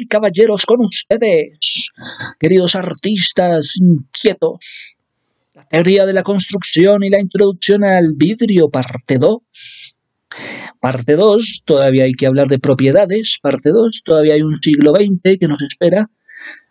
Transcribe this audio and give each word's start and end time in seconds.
Y 0.00 0.06
caballeros, 0.06 0.64
con 0.64 0.80
ustedes, 0.84 1.90
queridos 2.38 2.74
artistas 2.74 3.76
inquietos. 3.80 4.96
La 5.54 5.64
teoría 5.64 6.06
de 6.06 6.12
la 6.12 6.22
construcción 6.22 7.02
y 7.02 7.10
la 7.10 7.20
introducción 7.20 7.82
al 7.82 8.12
vidrio, 8.14 8.68
parte 8.70 9.18
2. 9.18 9.94
Parte 10.78 11.16
2, 11.16 11.62
todavía 11.64 12.04
hay 12.04 12.12
que 12.12 12.26
hablar 12.26 12.46
de 12.46 12.58
propiedades. 12.58 13.38
Parte 13.42 13.70
2, 13.70 14.02
todavía 14.04 14.34
hay 14.34 14.42
un 14.42 14.60
siglo 14.62 14.92
XX 14.92 15.38
que 15.38 15.48
nos 15.48 15.62
espera. 15.62 16.10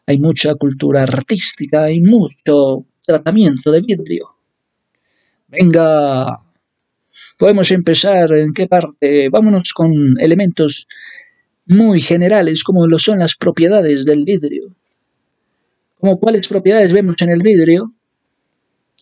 Hay 0.05 0.20
mucha 0.20 0.55
cultura 0.55 1.03
artística, 1.03 1.84
hay 1.84 1.99
mucho 1.99 2.85
tratamiento 3.05 3.71
de 3.71 3.81
vidrio. 3.81 4.35
Venga, 5.49 6.38
podemos 7.38 7.71
empezar 7.71 8.34
en 8.34 8.53
qué 8.53 8.67
parte. 8.67 9.27
Vámonos 9.30 9.73
con 9.73 9.91
elementos 10.20 10.88
muy 11.67 12.02
generales 12.02 12.63
como 12.63 12.88
lo 12.88 12.98
son 12.98 13.20
las 13.20 13.35
propiedades 13.35 14.05
del 14.05 14.23
vidrio. 14.23 14.76
¿Como 15.99 16.20
cuáles 16.20 16.48
propiedades 16.48 16.93
vemos 16.93 17.16
en 17.21 17.30
el 17.30 17.41
vidrio? 17.41 17.93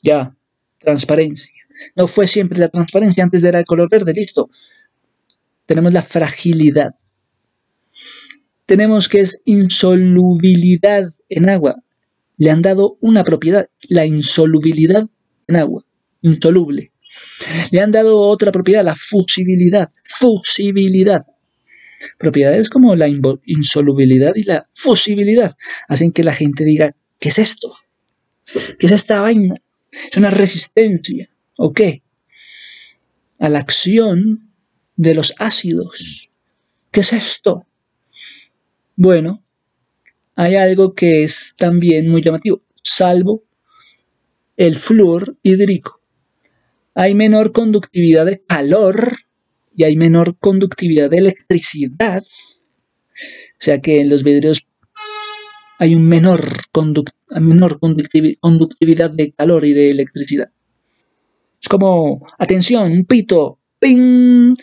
Ya, 0.01 0.35
transparencia. 0.79 1.51
No 1.95 2.07
fue 2.07 2.27
siempre 2.27 2.59
la 2.59 2.69
transparencia, 2.69 3.23
antes 3.23 3.43
era 3.43 3.59
el 3.59 3.65
color 3.65 3.89
verde, 3.89 4.13
listo. 4.13 4.49
Tenemos 5.65 5.93
la 5.93 6.01
fragilidad. 6.01 6.95
Tenemos 8.65 9.09
que 9.09 9.19
es 9.19 9.41
insolubilidad 9.45 11.03
en 11.29 11.49
agua. 11.49 11.75
Le 12.37 12.49
han 12.49 12.61
dado 12.61 12.97
una 13.01 13.23
propiedad, 13.23 13.69
la 13.83 14.05
insolubilidad 14.05 15.07
en 15.47 15.55
agua, 15.55 15.83
insoluble. 16.21 16.91
Le 17.71 17.81
han 17.81 17.91
dado 17.91 18.21
otra 18.21 18.51
propiedad, 18.51 18.83
la 18.83 18.95
fusibilidad, 18.95 19.89
fusibilidad. 20.03 21.21
Propiedades 22.17 22.69
como 22.69 22.95
la 22.95 23.07
insolubilidad 23.07 24.33
y 24.35 24.43
la 24.43 24.67
fusibilidad 24.73 25.55
hacen 25.87 26.11
que 26.11 26.23
la 26.23 26.33
gente 26.33 26.63
diga, 26.63 26.95
¿qué 27.19 27.29
es 27.29 27.39
esto? 27.39 27.75
¿Qué 28.79 28.85
es 28.85 28.91
esta 28.91 29.21
vaina? 29.21 29.55
Es 30.11 30.17
una 30.17 30.29
resistencia. 30.29 31.29
¿O 31.57 31.73
qué? 31.73 32.03
A 33.39 33.49
la 33.49 33.59
acción 33.59 34.51
de 34.95 35.13
los 35.13 35.33
ácidos. 35.39 36.31
¿Qué 36.91 37.01
es 37.01 37.13
esto? 37.13 37.65
Bueno, 38.95 39.43
hay 40.35 40.55
algo 40.55 40.93
que 40.93 41.23
es 41.23 41.55
también 41.57 42.09
muy 42.09 42.21
llamativo, 42.21 42.61
salvo 42.81 43.43
el 44.57 44.75
flúor 44.75 45.37
hídrico. 45.43 46.01
Hay 46.93 47.13
menor 47.13 47.51
conductividad 47.51 48.25
de 48.25 48.41
calor 48.41 49.17
y 49.75 49.83
hay 49.83 49.97
menor 49.97 50.37
conductividad 50.37 51.09
de 51.09 51.17
electricidad. 51.17 52.23
O 52.23 53.59
sea 53.59 53.81
que 53.81 54.01
en 54.01 54.09
los 54.09 54.23
vidrios 54.23 54.67
hay 55.79 55.95
un 55.95 56.07
menor, 56.07 56.41
conductividad 56.71 59.11
de 59.11 59.33
calor 59.33 59.65
y 59.65 59.73
de 59.73 59.89
electricidad. 59.91 60.49
Es 61.61 61.67
como, 61.67 62.25
atención, 62.37 63.03
pito, 63.05 63.59
¡ping! 63.79 64.53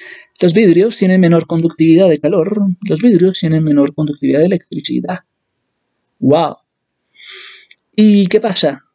Los 0.40 0.55
vidrios 0.55 0.96
tienen 0.96 1.20
menor 1.20 1.46
conductividad 1.46 2.08
de 2.08 2.18
calor, 2.18 2.56
los 2.88 3.02
vidrios 3.02 3.38
tienen 3.38 3.62
menor 3.62 3.94
conductividad 3.94 4.40
de 4.40 4.46
electricidad. 4.46 5.20
¡Wow! 6.18 6.56
¿Y 7.94 8.27
qué 8.27 8.40
pasa? 8.40 8.86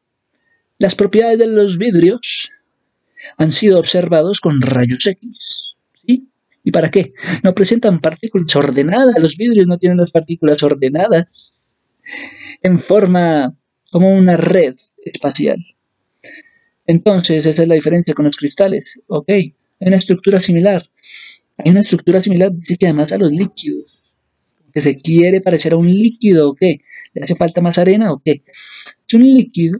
Las 0.79 0.95
propiedades 0.95 1.39
de 1.39 1.47
los 1.47 1.77
vidrios 1.77 2.51
han 3.37 3.51
sido 3.51 3.79
observados 3.79 4.39
con 4.39 4.61
rayos 4.61 5.05
X. 5.05 5.66
¿Y 6.67 6.71
para 6.71 6.91
qué? 6.91 7.13
No 7.45 7.55
presentan 7.55 8.01
partículas 8.01 8.53
ordenadas. 8.53 9.15
Los 9.19 9.37
vidrios 9.37 9.67
no 9.67 9.77
tienen 9.77 9.99
las 9.99 10.11
partículas 10.11 10.61
ordenadas 10.63 11.77
en 12.61 12.77
forma 12.77 13.55
como 13.89 14.11
una 14.11 14.35
red 14.35 14.75
espacial. 15.05 15.65
Entonces, 16.85 17.45
esa 17.45 17.63
es 17.63 17.69
la 17.69 17.75
diferencia 17.75 18.13
con 18.13 18.25
los 18.25 18.35
cristales. 18.35 18.99
Ok, 19.07 19.29
hay 19.29 19.53
una 19.79 19.95
estructura 19.95 20.41
similar. 20.41 20.85
Hay 21.57 21.71
una 21.71 21.79
estructura 21.79 22.21
similar, 22.21 22.51
dice 22.51 22.75
que 22.75 22.87
además 22.87 23.13
a 23.13 23.17
los 23.17 23.31
líquidos. 23.31 24.03
Que 24.73 24.81
se 24.81 24.97
quiere 24.97 25.39
parecer 25.39 25.71
a 25.71 25.77
un 25.77 25.87
líquido, 25.87 26.49
ok. 26.49 26.59
¿Le 27.13 27.21
hace 27.23 27.35
falta 27.35 27.61
más 27.61 27.77
arena? 27.77 28.11
Ok. 28.11 28.23
Es 28.25 29.13
un 29.13 29.23
líquido 29.23 29.79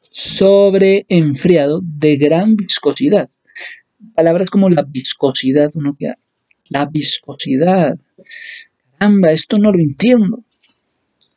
sobre 0.00 1.06
enfriado 1.08 1.80
de 1.82 2.14
gran 2.18 2.54
viscosidad. 2.54 3.28
Palabras 4.14 4.50
como 4.50 4.68
la 4.68 4.82
viscosidad, 4.82 5.70
uno 5.74 5.96
queda. 5.98 6.18
La 6.68 6.86
viscosidad. 6.86 7.98
Caramba, 8.98 9.32
esto 9.32 9.58
no 9.58 9.72
lo 9.72 9.80
entiendo. 9.80 10.44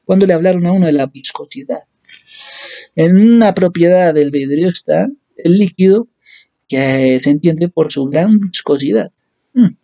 ¿Cuándo 0.03 0.25
le 0.25 0.33
hablaron 0.33 0.65
a 0.65 0.71
uno 0.71 0.85
de 0.85 0.91
la 0.91 1.07
viscosidad? 1.07 1.79
En 2.95 3.15
una 3.17 3.53
propiedad 3.53 4.13
del 4.13 4.31
vidrio 4.31 4.69
está 4.69 5.07
el 5.37 5.57
líquido 5.57 6.07
que 6.67 7.19
se 7.21 7.29
entiende 7.29 7.69
por 7.69 7.91
su 7.91 8.05
gran 8.05 8.39
viscosidad. 8.39 9.11
Hmm. 9.53 9.77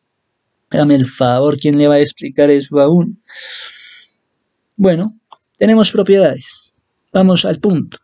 Dame 0.69 0.96
el 0.96 1.06
favor, 1.06 1.58
¿quién 1.59 1.78
le 1.78 1.88
va 1.88 1.96
a 1.96 2.00
explicar 2.00 2.50
eso 2.50 2.80
aún? 2.80 3.22
Bueno, 4.75 5.19
tenemos 5.58 5.92
propiedades. 5.92 6.74
Vamos 7.13 7.46
al 7.46 7.59
punto. 7.59 8.00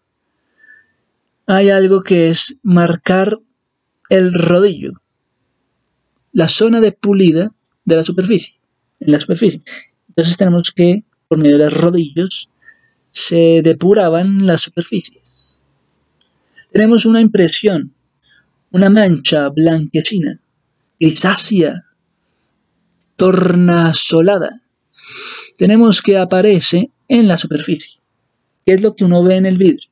Hay 1.46 1.70
algo 1.70 2.02
que 2.02 2.30
es 2.30 2.58
marcar 2.62 3.40
el 4.10 4.34
rodillo, 4.34 4.94
la 6.34 6.48
zona 6.48 6.80
de 6.80 6.92
pulida 6.92 7.52
de 7.86 7.96
la 7.96 8.06
superficie, 8.06 8.56
en 9.00 9.12
la 9.12 9.20
superficie. 9.20 9.62
Entonces 10.10 10.38
tenemos 10.38 10.72
que, 10.72 11.04
por 11.28 11.38
medio 11.38 11.58
de 11.58 11.66
los 11.66 11.74
rodillos, 11.74 12.50
se 13.12 13.62
depuraban 13.64 14.46
las 14.46 14.62
superficies. 14.62 15.22
Tenemos 16.72 17.06
una 17.06 17.22
impresión, 17.22 17.94
una 18.72 18.90
mancha 18.90 19.50
blanquecina, 19.50 20.40
grisácea, 21.00 21.86
tornasolada. 23.16 24.62
Tenemos 25.58 26.02
que 26.02 26.18
aparece 26.18 26.92
en 27.08 27.28
la 27.28 27.38
superficie. 27.38 28.00
¿Qué 28.66 28.74
es 28.74 28.82
lo 28.82 28.96
que 28.96 29.06
uno 29.06 29.24
ve 29.24 29.38
en 29.38 29.46
el 29.46 29.58
vidrio? 29.58 29.90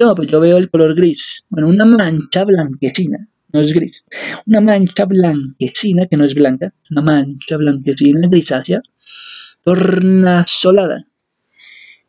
No, 0.00 0.14
pues 0.14 0.28
yo 0.28 0.40
veo 0.40 0.56
el 0.56 0.70
color 0.70 0.94
gris. 0.94 1.44
Bueno, 1.50 1.68
una 1.68 1.84
mancha 1.84 2.44
blanquecina, 2.44 3.28
no 3.52 3.60
es 3.60 3.74
gris. 3.74 4.02
Una 4.46 4.62
mancha 4.62 5.04
blanquecina, 5.04 6.06
que 6.06 6.16
no 6.16 6.24
es 6.24 6.34
blanca, 6.34 6.72
una 6.90 7.02
mancha 7.02 7.58
blanquecina, 7.58 8.26
grisácea, 8.26 8.80
tornasolada. 9.62 11.06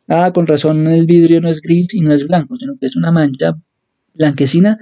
Ah, 0.08 0.30
con 0.32 0.46
razón 0.46 0.86
el 0.86 1.04
vidrio 1.04 1.42
no 1.42 1.50
es 1.50 1.60
gris 1.60 1.92
y 1.92 2.00
no 2.00 2.14
es 2.14 2.26
blanco, 2.26 2.56
sino 2.56 2.78
que 2.80 2.86
es 2.86 2.96
una 2.96 3.12
mancha 3.12 3.58
blanquecina, 4.14 4.78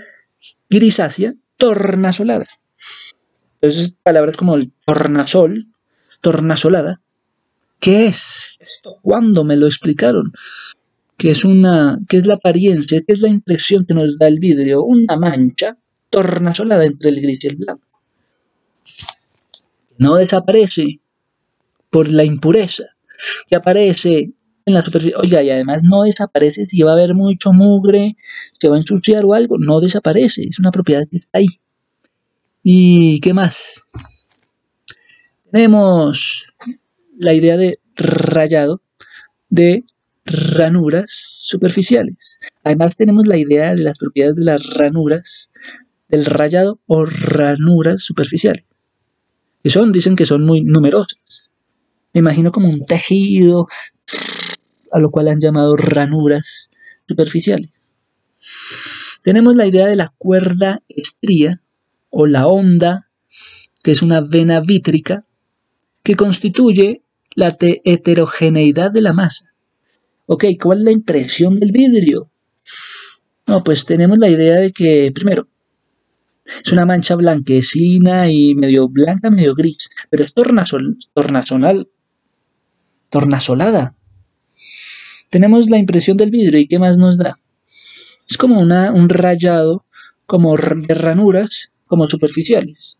grisácea, 0.69 1.35
tornasolada. 1.57 2.47
Entonces, 3.61 3.97
palabras 4.05 4.37
como 4.37 4.55
el 4.55 4.73
tornasol, 4.87 5.67
tornasolada. 6.21 7.01
¿Qué 7.81 8.07
es 8.07 8.57
esto? 8.61 8.99
¿Cuándo 9.03 9.43
me 9.43 9.57
lo 9.57 9.67
explicaron? 9.67 10.33
¿Qué 11.21 11.33
es 11.33 11.45
una, 11.45 11.99
qué 12.09 12.17
es 12.17 12.27
la 12.27 12.37
apariencia, 12.37 13.03
qué 13.07 13.13
es 13.13 13.21
la 13.21 13.29
impresión 13.29 13.85
que 13.85 13.93
nos 13.93 14.17
da 14.17 14.27
el 14.27 14.39
vidrio? 14.39 14.83
Una 14.83 15.19
mancha 15.19 15.77
tornasolada 16.09 16.87
entre 16.87 17.11
el 17.11 17.21
gris 17.21 17.45
y 17.45 17.49
el 17.49 17.57
blanco. 17.57 17.87
No 19.99 20.15
desaparece 20.15 21.01
por 21.91 22.09
la 22.09 22.25
impureza, 22.25 22.85
que 23.47 23.55
aparece 23.55 24.33
en 24.65 24.73
la 24.73 24.83
superficie. 24.83 25.19
Oiga, 25.19 25.43
y 25.43 25.51
además 25.51 25.85
no 25.85 26.05
desaparece 26.05 26.65
si 26.65 26.81
va 26.81 26.93
a 26.93 26.95
haber 26.95 27.15
mucho 27.15 27.53
mugre, 27.53 28.17
se 28.59 28.71
va 28.71 28.77
a 28.77 28.79
ensuciar 28.79 29.27
o 29.27 29.35
algo, 29.35 29.59
no 29.59 29.79
desaparece, 29.79 30.45
es 30.45 30.59
una 30.59 30.71
propiedad 30.71 31.07
que 31.07 31.19
está 31.19 31.37
ahí. 31.37 31.61
¿Y 32.63 33.21
qué 33.21 33.35
más? 33.35 33.87
Tenemos 35.53 36.55
la 37.19 37.35
idea 37.35 37.59
de 37.59 37.79
rayado 37.95 38.81
de 39.51 39.85
ranuras 40.25 41.11
superficiales. 41.11 42.39
Además 42.63 42.97
tenemos 42.97 43.27
la 43.27 43.37
idea 43.37 43.75
de 43.75 43.83
las 43.83 43.99
propiedades 43.99 44.37
de 44.37 44.45
las 44.45 44.63
ranuras 44.75 45.51
del 46.09 46.25
rayado 46.25 46.81
o 46.87 47.05
ranuras 47.05 48.03
superficiales. 48.03 48.65
Que 49.63 49.71
son, 49.71 49.93
dicen 49.93 50.17
que 50.17 50.25
son 50.25 50.45
muy 50.45 50.63
numerosas. 50.63 51.53
Me 52.13 52.21
imagino 52.21 52.51
como 52.51 52.69
un 52.69 52.85
tejido 52.85 53.69
a 54.91 54.99
lo 54.99 55.11
cual 55.11 55.29
han 55.29 55.41
llamado 55.41 55.77
ranuras 55.77 56.71
superficiales. 57.07 57.97
Tenemos 59.23 59.55
la 59.55 59.67
idea 59.67 59.87
de 59.87 59.97
la 59.97 60.09
cuerda 60.19 60.83
estría 60.89 61.61
o 62.09 62.27
la 62.27 62.47
onda, 62.47 63.09
que 63.83 63.93
es 63.93 64.03
una 64.03 64.21
vena 64.21 64.61
vítrica, 64.61 65.23
que 66.03 66.17
constituye 66.17 67.03
la 67.35 67.57
heterogeneidad 67.61 68.91
de 68.91 69.03
la 69.03 69.13
masa. 69.13 69.50
Ok, 70.33 70.45
¿cuál 70.63 70.79
es 70.79 70.85
la 70.85 70.93
impresión 70.93 71.57
del 71.57 71.73
vidrio? 71.73 72.31
No, 73.49 73.65
pues 73.65 73.85
tenemos 73.85 74.17
la 74.17 74.29
idea 74.29 74.61
de 74.61 74.71
que, 74.71 75.11
primero, 75.13 75.49
es 76.65 76.71
una 76.71 76.87
mancha 76.87 77.17
blanquecina 77.17 78.31
y 78.31 78.55
medio 78.55 78.89
blanca, 78.89 79.29
medio 79.29 79.57
gris, 79.57 79.91
pero 80.09 80.23
es 80.23 80.33
tornasol, 80.33 80.99
tornasonal, 81.15 81.89
tornasolada. 83.09 83.97
Tenemos 85.31 85.69
la 85.69 85.79
impresión 85.79 86.17
del 86.17 86.31
vidrio 86.31 86.61
y 86.61 86.69
¿qué 86.69 86.79
más 86.79 86.97
nos 86.97 87.19
da? 87.19 87.37
Es 88.31 88.39
como 88.39 88.61
una, 88.61 88.93
un 88.93 89.09
rayado 89.09 89.85
como 90.27 90.57
de 90.57 90.95
ranuras 90.95 91.73
como 91.87 92.09
superficiales. 92.09 92.97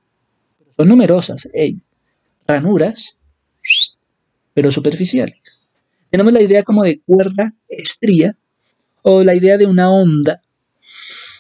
Son 0.77 0.89
numerosas, 0.89 1.49
ranuras, 2.49 3.21
pero 4.53 4.73
superficiales. 4.73 5.60
Tenemos 6.11 6.33
la 6.33 6.43
idea 6.43 6.63
como 6.63 6.85
de 6.85 7.01
cuerda 7.01 7.55
estría 7.69 8.37
o 9.03 9.23
la 9.23 9.35
idea 9.35 9.57
de 9.57 9.67
una 9.67 9.91
onda. 9.91 10.43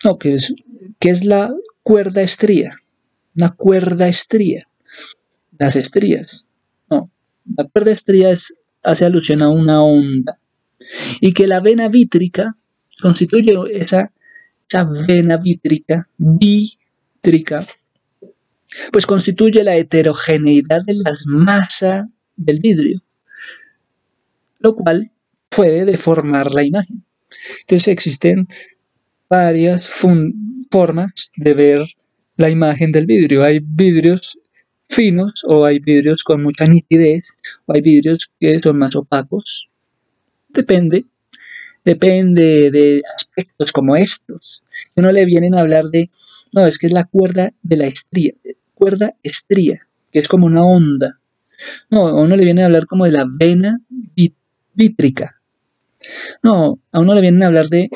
No, 0.04 0.18
que 0.18 0.34
es, 0.34 0.54
que 0.98 1.10
es 1.10 1.24
la 1.24 1.52
cuerda 1.82 2.22
estría. 2.22 2.78
Una 3.36 3.50
cuerda 3.50 4.08
estría. 4.08 4.68
Las 5.58 5.76
estrías. 5.76 6.46
No, 6.88 7.10
la 7.56 7.64
cuerda 7.64 7.90
estría 7.90 8.36
hace 8.82 9.04
alusión 9.04 9.42
a 9.42 9.50
una 9.50 9.82
onda. 9.82 10.38
Y 11.20 11.32
que 11.32 11.46
la 11.46 11.60
vena 11.60 11.88
vítrica 11.88 12.54
constituye 13.00 13.54
esa, 13.72 14.12
esa 14.68 14.84
vena 15.06 15.36
vítrica, 15.36 16.08
vítrica, 16.16 17.66
pues 18.92 19.06
constituye 19.06 19.64
la 19.64 19.76
heterogeneidad 19.76 20.82
de 20.84 20.94
las 20.94 21.24
masas 21.26 22.06
del 22.36 22.60
vidrio, 22.60 23.00
lo 24.60 24.74
cual 24.74 25.10
puede 25.48 25.84
deformar 25.84 26.52
la 26.52 26.62
imagen. 26.64 27.04
Entonces 27.62 27.88
existen 27.88 28.48
varias 29.28 29.88
formas 29.88 31.30
de 31.36 31.54
ver 31.54 31.86
la 32.36 32.50
imagen 32.50 32.92
del 32.92 33.06
vidrio. 33.06 33.44
Hay 33.44 33.60
vidrios 33.62 34.38
finos 34.88 35.44
o 35.46 35.64
hay 35.64 35.78
vidrios 35.78 36.24
con 36.24 36.42
mucha 36.42 36.66
nitidez 36.66 37.36
o 37.66 37.74
hay 37.74 37.80
vidrios 37.80 38.30
que 38.38 38.60
son 38.62 38.78
más 38.78 38.96
opacos. 38.96 39.68
Depende. 40.48 41.04
Depende 41.84 42.70
de 42.70 43.02
aspectos 43.16 43.72
como 43.72 43.96
estos. 43.96 44.62
Que 44.94 45.02
no 45.02 45.12
le 45.12 45.24
vienen 45.24 45.54
a 45.54 45.60
hablar 45.60 45.86
de, 45.86 46.10
no, 46.52 46.66
es 46.66 46.78
que 46.78 46.86
es 46.86 46.92
la 46.92 47.04
cuerda 47.04 47.52
de 47.62 47.76
la 47.76 47.86
estría, 47.86 48.32
cuerda 48.74 49.14
estría, 49.22 49.86
que 50.10 50.18
es 50.18 50.28
como 50.28 50.46
una 50.46 50.64
onda. 50.64 51.20
No, 51.90 52.08
a 52.08 52.20
uno 52.20 52.36
le 52.36 52.44
viene 52.44 52.62
a 52.62 52.66
hablar 52.66 52.86
como 52.86 53.04
de 53.04 53.12
la 53.12 53.26
vena 53.28 53.80
vítrica. 54.74 55.40
No, 56.42 56.78
a 56.92 57.00
uno 57.00 57.14
le 57.14 57.20
vienen 57.20 57.42
a 57.42 57.46
hablar 57.46 57.66
de 57.66 57.90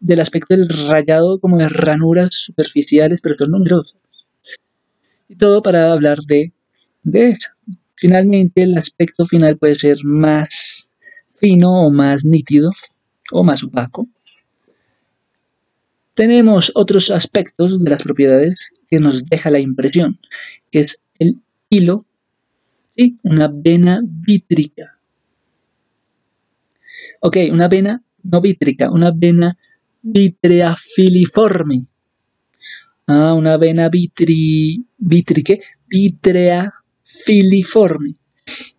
del 0.00 0.20
aspecto 0.20 0.54
del 0.54 0.68
rayado 0.68 1.40
como 1.40 1.56
de 1.56 1.68
ranuras 1.68 2.34
superficiales, 2.34 3.20
pero 3.22 3.36
son 3.38 3.52
numerosas. 3.52 3.96
Y 5.30 5.36
todo 5.36 5.62
para 5.62 5.92
hablar 5.92 6.18
de, 6.26 6.52
de 7.02 7.30
eso. 7.30 7.48
Finalmente, 7.94 8.64
el 8.64 8.76
aspecto 8.76 9.24
final 9.24 9.56
puede 9.56 9.76
ser 9.76 10.04
más 10.04 10.90
fino 11.34 11.86
o 11.86 11.90
más 11.90 12.26
nítido 12.26 12.70
o 13.32 13.42
más 13.44 13.64
opaco. 13.64 14.06
Tenemos 16.12 16.70
otros 16.74 17.10
aspectos 17.10 17.82
de 17.82 17.90
las 17.90 18.02
propiedades 18.02 18.72
que 18.88 19.00
nos 19.00 19.24
deja 19.24 19.50
la 19.50 19.58
impresión, 19.58 20.20
que 20.70 20.80
es 20.80 21.00
el 21.18 21.40
hilo, 21.70 22.04
y 22.94 23.16
una 23.22 23.48
vena 23.52 24.00
vítrica. 24.04 24.93
Ok, 27.26 27.38
una 27.50 27.68
vena 27.68 28.02
no 28.24 28.40
vítrica, 28.42 28.90
una 28.92 29.10
vena 29.10 29.56
vitrea 30.02 30.76
filiforme. 30.76 31.86
Ah, 33.06 33.32
una 33.32 33.56
vena 33.56 33.88
vitri, 33.88 34.84
vitrique, 34.98 35.58
vitrea 35.86 36.70
filiforme. 37.02 38.16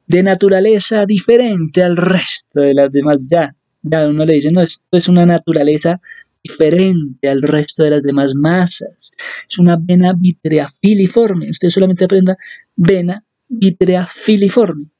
De 0.05 0.21
naturaleza 0.21 1.07
diferente 1.07 1.81
al 1.81 1.97
resto 1.97 2.61
de 2.61 2.75
las 2.75 2.91
demás. 2.91 3.27
Ya, 3.27 3.55
ya 3.81 4.07
uno 4.07 4.23
le 4.23 4.33
dice, 4.33 4.51
no, 4.51 4.61
esto 4.61 4.83
es 4.91 5.07
una 5.07 5.25
naturaleza 5.25 5.99
diferente 6.43 7.27
al 7.27 7.41
resto 7.41 7.81
de 7.81 7.89
las 7.89 8.03
demás 8.03 8.35
masas. 8.35 9.09
Es 9.49 9.57
una 9.57 9.75
vena 9.75 10.13
vitrea 10.15 10.69
filiforme. 10.69 11.49
Usted 11.49 11.69
solamente 11.69 12.05
aprenda 12.05 12.37
vena 12.75 13.25
vitrea 13.47 14.05
filiforme. 14.05 14.91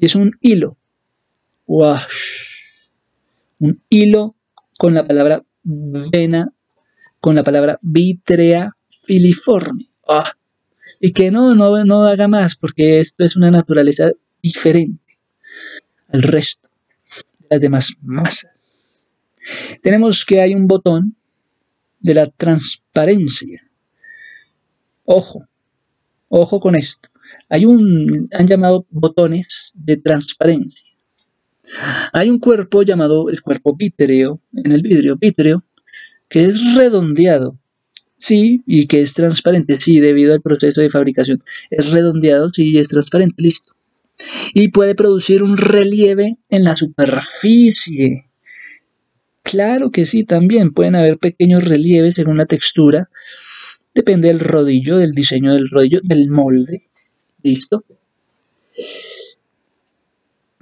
Y 0.00 0.06
es 0.06 0.14
un 0.14 0.32
hilo. 0.40 0.78
Un 3.58 3.82
hilo 3.90 4.34
con 4.78 4.94
la 4.94 5.06
palabra 5.06 5.44
vena, 5.62 6.52
con 7.20 7.34
la 7.34 7.44
palabra 7.44 7.78
vitrea 7.82 8.72
filiforme. 8.88 9.90
Y 11.00 11.12
que 11.12 11.30
no, 11.30 11.54
no, 11.54 11.84
no 11.84 12.06
haga 12.06 12.28
más, 12.28 12.56
porque 12.56 13.00
esto 13.00 13.24
es 13.24 13.36
una 13.36 13.50
naturaleza 13.50 14.10
diferente 14.42 15.18
al 16.08 16.22
resto 16.22 16.70
de 17.38 17.46
las 17.50 17.60
demás 17.60 17.94
masas. 18.00 18.50
Tenemos 19.82 20.24
que 20.24 20.40
hay 20.40 20.54
un 20.54 20.66
botón 20.66 21.16
de 22.00 22.14
la 22.14 22.26
transparencia. 22.26 23.62
Ojo, 25.04 25.46
ojo 26.28 26.58
con 26.58 26.74
esto. 26.74 27.10
Hay 27.48 27.64
un, 27.64 28.28
han 28.32 28.46
llamado 28.46 28.86
botones 28.90 29.72
de 29.74 29.96
transparencia. 29.96 30.86
Hay 32.12 32.30
un 32.30 32.38
cuerpo 32.38 32.82
llamado 32.82 33.28
el 33.28 33.42
cuerpo 33.42 33.76
vítreo 33.76 34.40
en 34.52 34.72
el 34.72 34.82
vidrio 34.82 35.16
vítreo 35.16 35.64
que 36.28 36.44
es 36.44 36.76
redondeado, 36.76 37.58
sí, 38.16 38.62
y 38.64 38.86
que 38.86 39.00
es 39.02 39.14
transparente, 39.14 39.78
sí, 39.80 39.98
debido 39.98 40.32
al 40.32 40.40
proceso 40.40 40.80
de 40.80 40.88
fabricación. 40.88 41.42
Es 41.70 41.90
redondeado, 41.90 42.50
sí, 42.50 42.70
y 42.70 42.78
es 42.78 42.88
transparente, 42.88 43.42
listo. 43.42 43.74
Y 44.54 44.68
puede 44.68 44.94
producir 44.94 45.42
un 45.42 45.56
relieve 45.56 46.36
en 46.48 46.64
la 46.64 46.76
superficie. 46.76 48.26
Claro 49.42 49.90
que 49.90 50.06
sí, 50.06 50.22
también 50.22 50.70
pueden 50.72 50.94
haber 50.94 51.18
pequeños 51.18 51.64
relieves 51.64 52.12
según 52.14 52.36
la 52.36 52.46
textura. 52.46 53.10
Depende 53.92 54.28
del 54.28 54.38
rodillo, 54.38 54.98
del 54.98 55.12
diseño 55.12 55.52
del 55.52 55.68
rodillo, 55.68 56.00
del 56.04 56.30
molde. 56.30 56.89
¿Listo? 57.42 57.84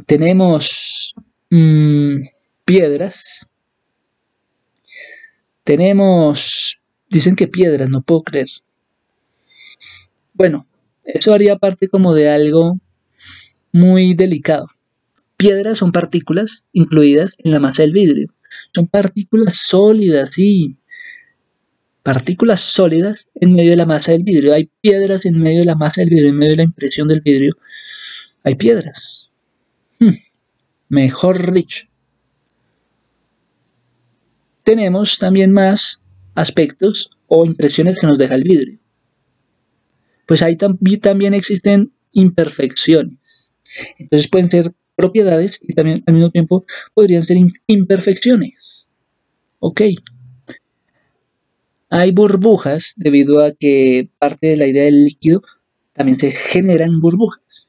tenemos 0.08 1.14
mm, 1.50 2.22
piedras, 2.64 3.46
tenemos, 5.64 6.80
dicen 7.10 7.36
que 7.36 7.46
piedras, 7.46 7.90
no 7.90 8.00
puedo 8.00 8.22
creer. 8.22 8.48
Bueno, 10.32 10.66
eso 11.04 11.34
haría 11.34 11.56
parte 11.56 11.88
como 11.88 12.14
de 12.14 12.30
algo 12.30 12.80
muy 13.70 14.14
delicado. 14.14 14.66
Piedras 15.36 15.76
son 15.76 15.92
partículas 15.92 16.64
incluidas 16.72 17.36
en 17.44 17.50
la 17.52 17.60
masa 17.60 17.82
del 17.82 17.92
vidrio. 17.92 18.28
Son 18.74 18.86
partículas 18.86 19.58
sólidas, 19.58 20.30
sí. 20.32 20.78
Partículas 22.02 22.60
sólidas 22.60 23.30
en 23.34 23.52
medio 23.52 23.70
de 23.70 23.76
la 23.76 23.86
masa 23.86 24.12
del 24.12 24.22
vidrio. 24.22 24.54
Hay 24.54 24.70
piedras 24.80 25.26
en 25.26 25.38
medio 25.40 25.60
de 25.60 25.66
la 25.66 25.74
masa 25.74 26.00
del 26.00 26.10
vidrio, 26.10 26.30
en 26.30 26.38
medio 26.38 26.52
de 26.52 26.56
la 26.58 26.62
impresión 26.64 27.08
del 27.08 27.20
vidrio. 27.20 27.52
Hay 28.44 28.54
piedras. 28.54 29.30
Hmm. 29.98 30.14
mejor 30.88 31.52
dicho. 31.52 31.86
Tenemos 34.62 35.18
también 35.18 35.50
más 35.50 36.00
aspectos 36.34 37.10
o 37.26 37.44
impresiones 37.44 37.98
que 37.98 38.06
nos 38.06 38.16
deja 38.16 38.36
el 38.36 38.44
vidrio. 38.44 38.78
Pues 40.26 40.42
ahí 40.42 40.56
también 40.56 41.34
existen 41.34 41.92
imperfecciones. 42.12 43.52
Entonces 43.98 44.28
pueden 44.28 44.50
ser 44.50 44.72
propiedades 44.94 45.60
y 45.62 45.74
también 45.74 46.02
al 46.06 46.14
mismo 46.14 46.30
tiempo 46.30 46.64
podrían 46.94 47.22
ser 47.22 47.38
imperfecciones. 47.66 48.88
Ok. 49.60 49.82
Hay 51.90 52.12
burbujas 52.12 52.94
debido 52.96 53.44
a 53.44 53.52
que 53.52 54.10
parte 54.18 54.48
de 54.48 54.56
la 54.56 54.66
idea 54.66 54.84
del 54.84 55.04
líquido 55.04 55.42
también 55.92 56.18
se 56.18 56.30
generan 56.30 57.00
burbujas 57.00 57.68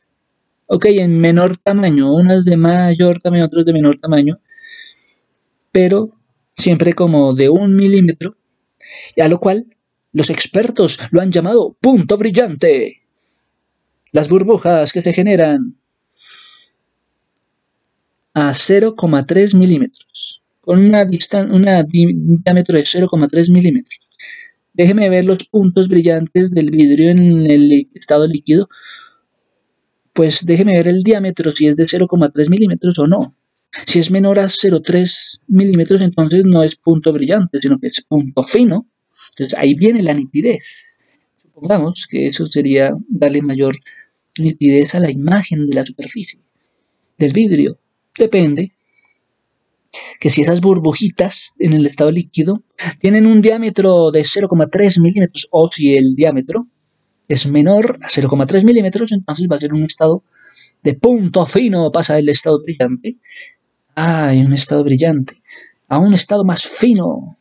ok, 0.71 0.85
en 0.85 1.19
menor 1.19 1.57
tamaño, 1.57 2.13
unas 2.13 2.45
de 2.45 2.55
mayor 2.55 3.19
tamaño, 3.19 3.45
otros 3.45 3.65
de 3.65 3.73
menor 3.73 3.99
tamaño, 3.99 4.39
pero 5.71 6.15
siempre 6.55 6.93
como 6.93 7.33
de 7.33 7.49
un 7.49 7.75
milímetro, 7.75 8.37
a 9.19 9.27
lo 9.27 9.39
cual 9.39 9.65
los 10.13 10.29
expertos 10.29 10.99
lo 11.11 11.21
han 11.21 11.31
llamado 11.31 11.75
punto 11.81 12.17
brillante. 12.17 13.01
Las 14.11 14.29
burbujas 14.29 14.93
que 14.93 15.01
se 15.01 15.11
generan 15.11 15.75
a 18.35 18.51
0,3 18.51 19.57
milímetros, 19.57 20.43
con 20.61 20.85
una, 20.85 21.09
una 21.51 21.83
diámetro 21.83 22.75
de 22.75 22.83
0,3 22.83 23.51
milímetros. 23.51 24.08
Déjeme 24.79 25.09
ver 25.09 25.25
los 25.25 25.43
puntos 25.49 25.89
brillantes 25.89 26.51
del 26.51 26.71
vidrio 26.71 27.09
en 27.11 27.51
el 27.51 27.89
estado 27.93 28.25
líquido 28.27 28.69
pues 30.19 30.45
déjeme 30.45 30.73
ver 30.75 30.89
el 30.89 31.01
diámetro, 31.01 31.49
si 31.51 31.67
es 31.67 31.77
de 31.77 31.85
0,3 31.85 32.49
milímetros 32.49 32.99
o 32.99 33.07
no. 33.07 33.37
Si 33.85 33.99
es 33.99 34.11
menor 34.11 34.37
a 34.37 34.49
0,3 34.49 35.39
milímetros, 35.47 36.01
entonces 36.01 36.43
no 36.43 36.61
es 36.61 36.75
punto 36.75 37.13
brillante, 37.13 37.59
sino 37.61 37.77
que 37.79 37.87
es 37.87 38.01
punto 38.01 38.43
fino. 38.43 38.85
Entonces 39.29 39.57
ahí 39.57 39.75
viene 39.75 40.03
la 40.03 40.13
nitidez. 40.13 40.97
Supongamos 41.41 42.05
que 42.09 42.27
eso 42.27 42.45
sería 42.47 42.91
darle 43.07 43.41
mayor 43.41 43.77
nitidez 44.37 44.93
a 44.95 44.99
la 44.99 45.09
imagen 45.09 45.69
de 45.69 45.75
la 45.75 45.85
superficie 45.85 46.41
del 47.17 47.31
vidrio. 47.31 47.79
Depende 48.17 48.73
que 50.19 50.29
si 50.29 50.41
esas 50.41 50.61
burbujitas 50.61 51.55
en 51.59 51.73
el 51.73 51.85
estado 51.85 52.11
líquido 52.11 52.63
tienen 52.99 53.25
un 53.25 53.41
diámetro 53.41 54.11
de 54.11 54.21
0,3 54.21 55.01
milímetros 55.01 55.47
o 55.51 55.69
si 55.71 55.93
el 55.93 56.15
diámetro 56.15 56.67
es 57.27 57.47
menor 57.47 57.99
a 58.01 58.07
0,3 58.07 58.65
milímetros, 58.65 59.11
entonces 59.11 59.47
va 59.49 59.55
a 59.55 59.59
ser 59.59 59.73
un 59.73 59.83
estado 59.83 60.23
de 60.83 60.93
punto 60.93 61.45
fino, 61.45 61.91
pasa 61.91 62.17
el 62.17 62.29
estado 62.29 62.61
brillante. 62.61 63.17
Ah, 63.95 64.31
un 64.33 64.53
estado 64.53 64.83
brillante. 64.83 65.41
A 65.87 65.99
un 65.99 66.13
estado 66.13 66.43
más 66.43 66.63
fino. 66.63 67.37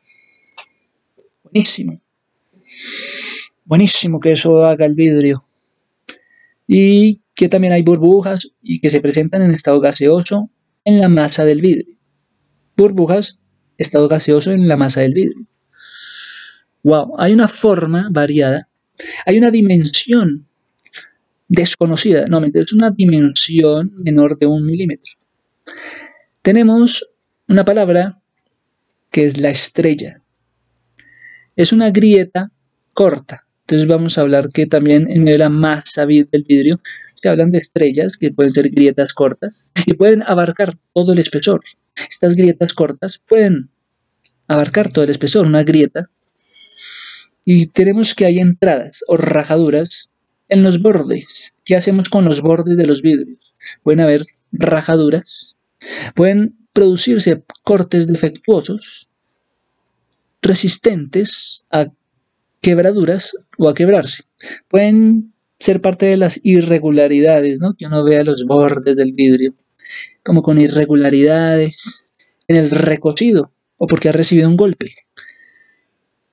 Buenísimo. 1.44 2.00
Buenísimo 3.64 4.20
que 4.20 4.32
eso 4.32 4.64
haga 4.64 4.84
el 4.84 4.94
vidrio. 4.94 5.44
Y 6.66 7.20
que 7.34 7.48
también 7.48 7.72
hay 7.72 7.82
burbujas 7.82 8.50
y 8.62 8.80
que 8.80 8.90
se 8.90 9.00
presentan 9.00 9.42
en 9.42 9.52
estado 9.52 9.80
gaseoso 9.80 10.50
en 10.84 11.00
la 11.00 11.08
masa 11.08 11.44
del 11.44 11.60
vidrio. 11.60 11.97
Burbujas, 12.78 13.38
estado 13.76 14.08
gaseoso 14.08 14.52
en 14.52 14.66
la 14.68 14.78
masa 14.78 15.02
del 15.02 15.12
vidrio. 15.12 15.46
Wow, 16.82 17.16
hay 17.18 17.34
una 17.34 17.48
forma 17.48 18.08
variada 18.10 18.68
hay 19.26 19.38
una 19.38 19.50
dimensión 19.50 20.46
desconocida, 21.48 22.26
no, 22.26 22.42
es 22.44 22.72
una 22.72 22.90
dimensión 22.90 23.92
menor 23.96 24.38
de 24.38 24.46
un 24.46 24.66
milímetro. 24.66 25.12
Tenemos 26.42 27.06
una 27.48 27.64
palabra 27.64 28.20
que 29.10 29.24
es 29.24 29.38
la 29.38 29.50
estrella. 29.50 30.22
Es 31.56 31.72
una 31.72 31.90
grieta 31.90 32.50
corta. 32.92 33.46
Entonces 33.60 33.86
vamos 33.86 34.16
a 34.16 34.22
hablar 34.22 34.50
que 34.50 34.66
también 34.66 35.08
en 35.10 35.38
la 35.38 35.48
masa 35.48 36.06
del 36.06 36.44
vidrio 36.46 36.80
se 37.14 37.28
hablan 37.28 37.50
de 37.50 37.58
estrellas 37.58 38.16
que 38.16 38.30
pueden 38.30 38.52
ser 38.52 38.70
grietas 38.70 39.12
cortas 39.12 39.68
y 39.84 39.94
pueden 39.94 40.22
abarcar 40.22 40.78
todo 40.94 41.12
el 41.12 41.18
espesor. 41.18 41.60
Estas 42.08 42.34
grietas 42.34 42.72
cortas 42.72 43.20
pueden 43.26 43.70
abarcar 44.46 44.92
todo 44.92 45.04
el 45.04 45.10
espesor. 45.10 45.46
Una 45.46 45.64
grieta 45.64 46.10
y 47.50 47.68
tenemos 47.68 48.14
que 48.14 48.26
hay 48.26 48.40
entradas 48.40 49.02
o 49.08 49.16
rajaduras 49.16 50.10
en 50.50 50.62
los 50.62 50.82
bordes. 50.82 51.54
¿Qué 51.64 51.76
hacemos 51.76 52.10
con 52.10 52.26
los 52.26 52.42
bordes 52.42 52.76
de 52.76 52.86
los 52.86 53.00
vidrios? 53.00 53.54
Pueden 53.82 54.00
haber 54.00 54.26
rajaduras, 54.52 55.56
pueden 56.14 56.58
producirse 56.74 57.42
cortes 57.64 58.06
defectuosos, 58.06 59.08
resistentes 60.42 61.64
a 61.70 61.86
quebraduras 62.60 63.34
o 63.56 63.70
a 63.70 63.74
quebrarse. 63.74 64.24
Pueden 64.68 65.32
ser 65.58 65.80
parte 65.80 66.04
de 66.04 66.18
las 66.18 66.40
irregularidades, 66.42 67.60
¿no? 67.60 67.74
Que 67.78 67.86
uno 67.86 68.04
vea 68.04 68.24
los 68.24 68.44
bordes 68.44 68.96
del 68.96 69.12
vidrio, 69.14 69.54
como 70.28 70.42
con 70.42 70.60
irregularidades 70.60 72.10
en 72.48 72.56
el 72.56 72.70
recocido 72.70 73.50
o 73.78 73.86
porque 73.86 74.10
ha 74.10 74.12
recibido 74.12 74.46
un 74.46 74.58
golpe. 74.58 74.94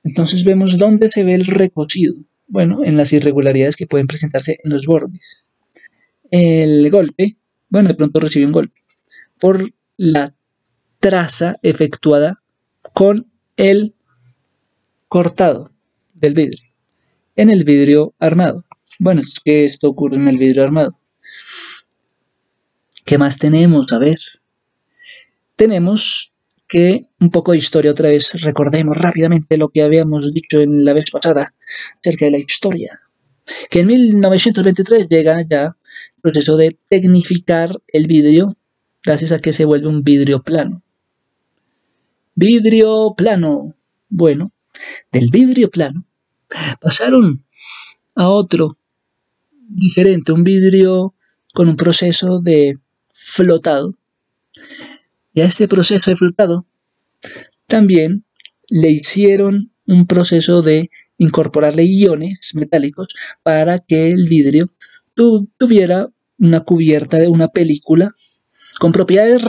Entonces 0.03 0.43
vemos 0.43 0.77
dónde 0.77 1.09
se 1.09 1.23
ve 1.23 1.33
el 1.33 1.45
recocido. 1.45 2.13
Bueno, 2.45 2.83
en 2.83 2.97
las 2.97 3.13
irregularidades 3.13 3.77
que 3.77 3.87
pueden 3.87 4.07
presentarse 4.07 4.59
en 4.61 4.69
los 4.69 4.85
bordes. 4.85 5.45
El 6.29 6.91
golpe, 6.91 7.37
bueno, 7.69 7.87
de 7.87 7.95
pronto 7.95 8.19
recibe 8.19 8.45
un 8.45 8.51
golpe 8.51 8.83
por 9.39 9.73
la 9.95 10.35
traza 10.99 11.55
efectuada 11.61 12.43
con 12.93 13.31
el 13.55 13.95
cortado 15.07 15.71
del 16.13 16.33
vidrio. 16.33 16.69
En 17.37 17.49
el 17.49 17.63
vidrio 17.63 18.13
armado. 18.19 18.65
Bueno, 18.99 19.21
es 19.21 19.39
que 19.39 19.63
esto 19.63 19.87
ocurre 19.87 20.17
en 20.17 20.27
el 20.27 20.37
vidrio 20.37 20.63
armado. 20.63 20.99
¿Qué 23.05 23.19
más 23.19 23.38
tenemos? 23.38 23.93
A 23.93 24.00
ver. 24.00 24.17
Tenemos 25.55 26.33
que 26.67 27.05
un 27.19 27.29
poco 27.29 27.51
de 27.51 27.59
historia 27.59 27.91
otra 27.91 28.09
vez, 28.09 28.41
recordemos 28.41 28.97
rápidamente 28.97 29.57
lo 29.57 29.69
que 29.69 29.83
habíamos 29.83 30.33
dicho 30.33 30.59
en 30.59 30.83
la 30.83 30.93
vez 30.93 31.12
pasada 31.12 31.53
acerca 32.00 32.25
de 32.25 32.31
la 32.31 32.39
historia. 32.39 33.01
Que 33.69 33.81
en 33.81 33.88
1923 33.88 35.07
llega 35.07 35.39
ya 35.47 35.65
el 35.65 36.21
proceso 36.21 36.57
de 36.57 36.75
tecnificar 36.89 37.69
el 37.88 38.07
vidrio 38.07 38.57
gracias 39.03 39.31
a 39.31 39.39
que 39.39 39.53
se 39.53 39.65
vuelve 39.65 39.88
un 39.88 40.03
vidrio 40.03 40.41
plano. 40.41 40.81
Vidrio 42.33 43.13
plano. 43.15 43.75
Bueno, 44.09 44.51
del 45.12 45.29
vidrio 45.29 45.69
plano 45.69 46.07
pasaron 46.81 47.45
a 48.15 48.29
otro 48.29 48.79
diferente, 49.67 50.31
un 50.31 50.43
vidrio 50.43 51.13
con 51.53 51.69
un 51.69 51.75
proceso 51.75 52.39
de 52.39 52.79
flotado 53.25 53.96
y 55.34 55.41
a 55.41 55.46
este 55.46 55.67
proceso 55.67 56.12
de 56.12 56.15
flotado 56.15 56.65
también 57.67 58.24
le 58.70 58.91
hicieron 58.91 59.72
un 59.88 60.05
proceso 60.05 60.62
de 60.62 60.91
incorporarle 61.17 61.84
iones 61.86 62.51
metálicos 62.53 63.08
para 63.41 63.79
que 63.79 64.10
el 64.10 64.27
vidrio 64.27 64.70
tuviera 65.15 66.10
una 66.38 66.62
cubierta 66.62 67.17
de 67.17 67.27
una 67.27 67.48
película 67.48 68.13
con 68.79 68.91
propiedades 68.91 69.41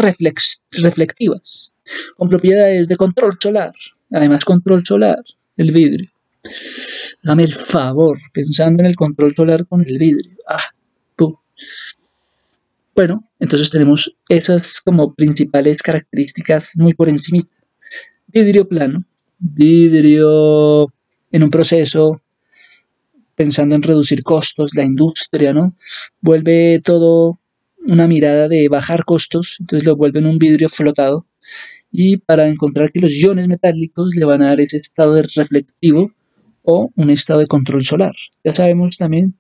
reflectivas, 0.71 1.75
con 2.17 2.29
propiedades 2.31 2.89
de 2.89 2.97
control 2.97 3.37
solar, 3.41 3.73
además 4.11 4.45
control 4.45 4.87
solar, 4.87 5.19
el 5.57 5.73
vidrio. 5.73 6.11
Dame 7.23 7.43
el 7.45 7.53
favor, 7.53 8.19
pensando 8.33 8.83
en 8.83 8.89
el 8.89 8.97
control 8.97 9.35
solar 9.37 9.67
con 9.67 9.85
el 9.87 9.99
vidrio. 9.99 10.37
Ah, 10.49 10.63
bueno, 12.97 13.29
entonces 13.39 13.69
tenemos 13.69 14.17
esas 14.27 14.81
como 14.81 15.15
principales 15.15 15.83
características 15.83 16.73
muy 16.77 16.95
por 16.95 17.11
encima. 17.11 17.47
Vidrio 18.27 18.67
plano, 18.67 19.05
vidrio 19.39 20.93
en 21.31 21.43
un 21.43 21.51
proceso 21.51 22.23
pensando 23.35 23.75
en 23.75 23.83
reducir 23.83 24.23
costos, 24.23 24.71
la 24.75 24.83
industria, 24.83 25.53
¿no? 25.53 25.77
Vuelve 26.23 26.81
todo 26.83 27.39
una 27.87 28.09
mirada 28.09 28.49
de 28.49 28.67
bajar 28.71 29.05
costos, 29.05 29.59
entonces 29.61 29.87
lo 29.87 29.95
vuelven 29.95 30.27
un 30.27 30.39
vidrio 30.39 30.71
flotado 30.71 31.27
y 31.93 32.17
para 32.17 32.49
encontrar 32.49 32.91
que 32.93 33.01
los 33.01 33.13
iones 33.13 33.47
metálicos 33.47 34.11
le 34.15 34.25
van 34.25 34.41
a 34.41 34.47
dar 34.47 34.61
ese 34.61 34.79
estado 34.79 35.13
de 35.13 35.23
reflectivo 35.35 36.13
o 36.63 36.91
un 36.97 37.11
estado 37.11 37.41
de 37.41 37.47
control 37.47 37.83
solar. 37.83 38.15
Ya 38.43 38.55
sabemos 38.55 38.97
también 38.97 39.39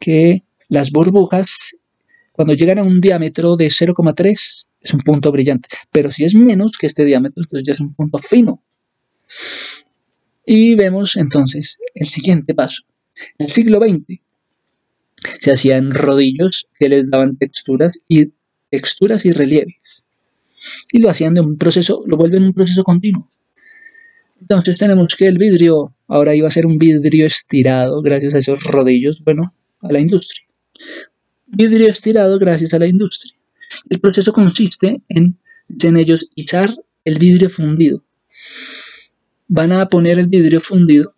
que 0.00 0.40
las 0.68 0.90
burbujas 0.90 1.76
cuando 2.36 2.52
llegan 2.52 2.78
a 2.78 2.82
un 2.82 3.00
diámetro 3.00 3.56
de 3.56 3.68
0,3 3.68 4.32
es 4.78 4.94
un 4.94 5.00
punto 5.00 5.32
brillante, 5.32 5.70
pero 5.90 6.12
si 6.12 6.22
es 6.22 6.34
menos 6.34 6.76
que 6.78 6.86
este 6.86 7.06
diámetro, 7.06 7.42
entonces 7.42 7.66
ya 7.66 7.72
es 7.72 7.80
un 7.80 7.94
punto 7.94 8.18
fino. 8.18 8.62
Y 10.44 10.74
vemos 10.74 11.16
entonces 11.16 11.78
el 11.94 12.06
siguiente 12.06 12.54
paso. 12.54 12.82
En 13.38 13.46
el 13.46 13.50
siglo 13.50 13.78
XX 13.78 14.20
se 15.40 15.50
hacían 15.50 15.90
rodillos 15.90 16.68
que 16.78 16.90
les 16.90 17.10
daban 17.10 17.38
texturas 17.38 17.92
y 18.06 18.32
texturas 18.70 19.24
y 19.24 19.32
relieves. 19.32 20.06
Y 20.92 20.98
lo 20.98 21.08
hacían 21.08 21.32
de 21.32 21.40
un 21.40 21.56
proceso, 21.56 22.04
lo 22.06 22.18
vuelven 22.18 22.44
un 22.44 22.52
proceso 22.52 22.84
continuo. 22.84 23.30
Entonces 24.38 24.78
tenemos 24.78 25.16
que 25.16 25.26
el 25.26 25.38
vidrio 25.38 25.94
ahora 26.06 26.34
iba 26.34 26.48
a 26.48 26.50
ser 26.50 26.66
un 26.66 26.76
vidrio 26.76 27.26
estirado 27.26 28.02
gracias 28.02 28.34
a 28.34 28.38
esos 28.38 28.62
rodillos, 28.64 29.24
bueno, 29.24 29.54
a 29.80 29.90
la 29.90 30.00
industria 30.00 30.46
vidrio 31.46 31.88
estirado 31.88 32.38
gracias 32.38 32.74
a 32.74 32.78
la 32.78 32.86
industria. 32.86 33.34
El 33.88 34.00
proceso 34.00 34.32
consiste 34.32 35.02
en, 35.08 35.38
en 35.82 35.96
ellos 35.96 36.30
izar 36.34 36.70
el 37.04 37.18
vidrio 37.18 37.48
fundido. 37.48 38.04
Van 39.48 39.72
a 39.72 39.88
poner 39.88 40.18
el 40.18 40.26
vidrio 40.26 40.60
fundido 40.60 41.12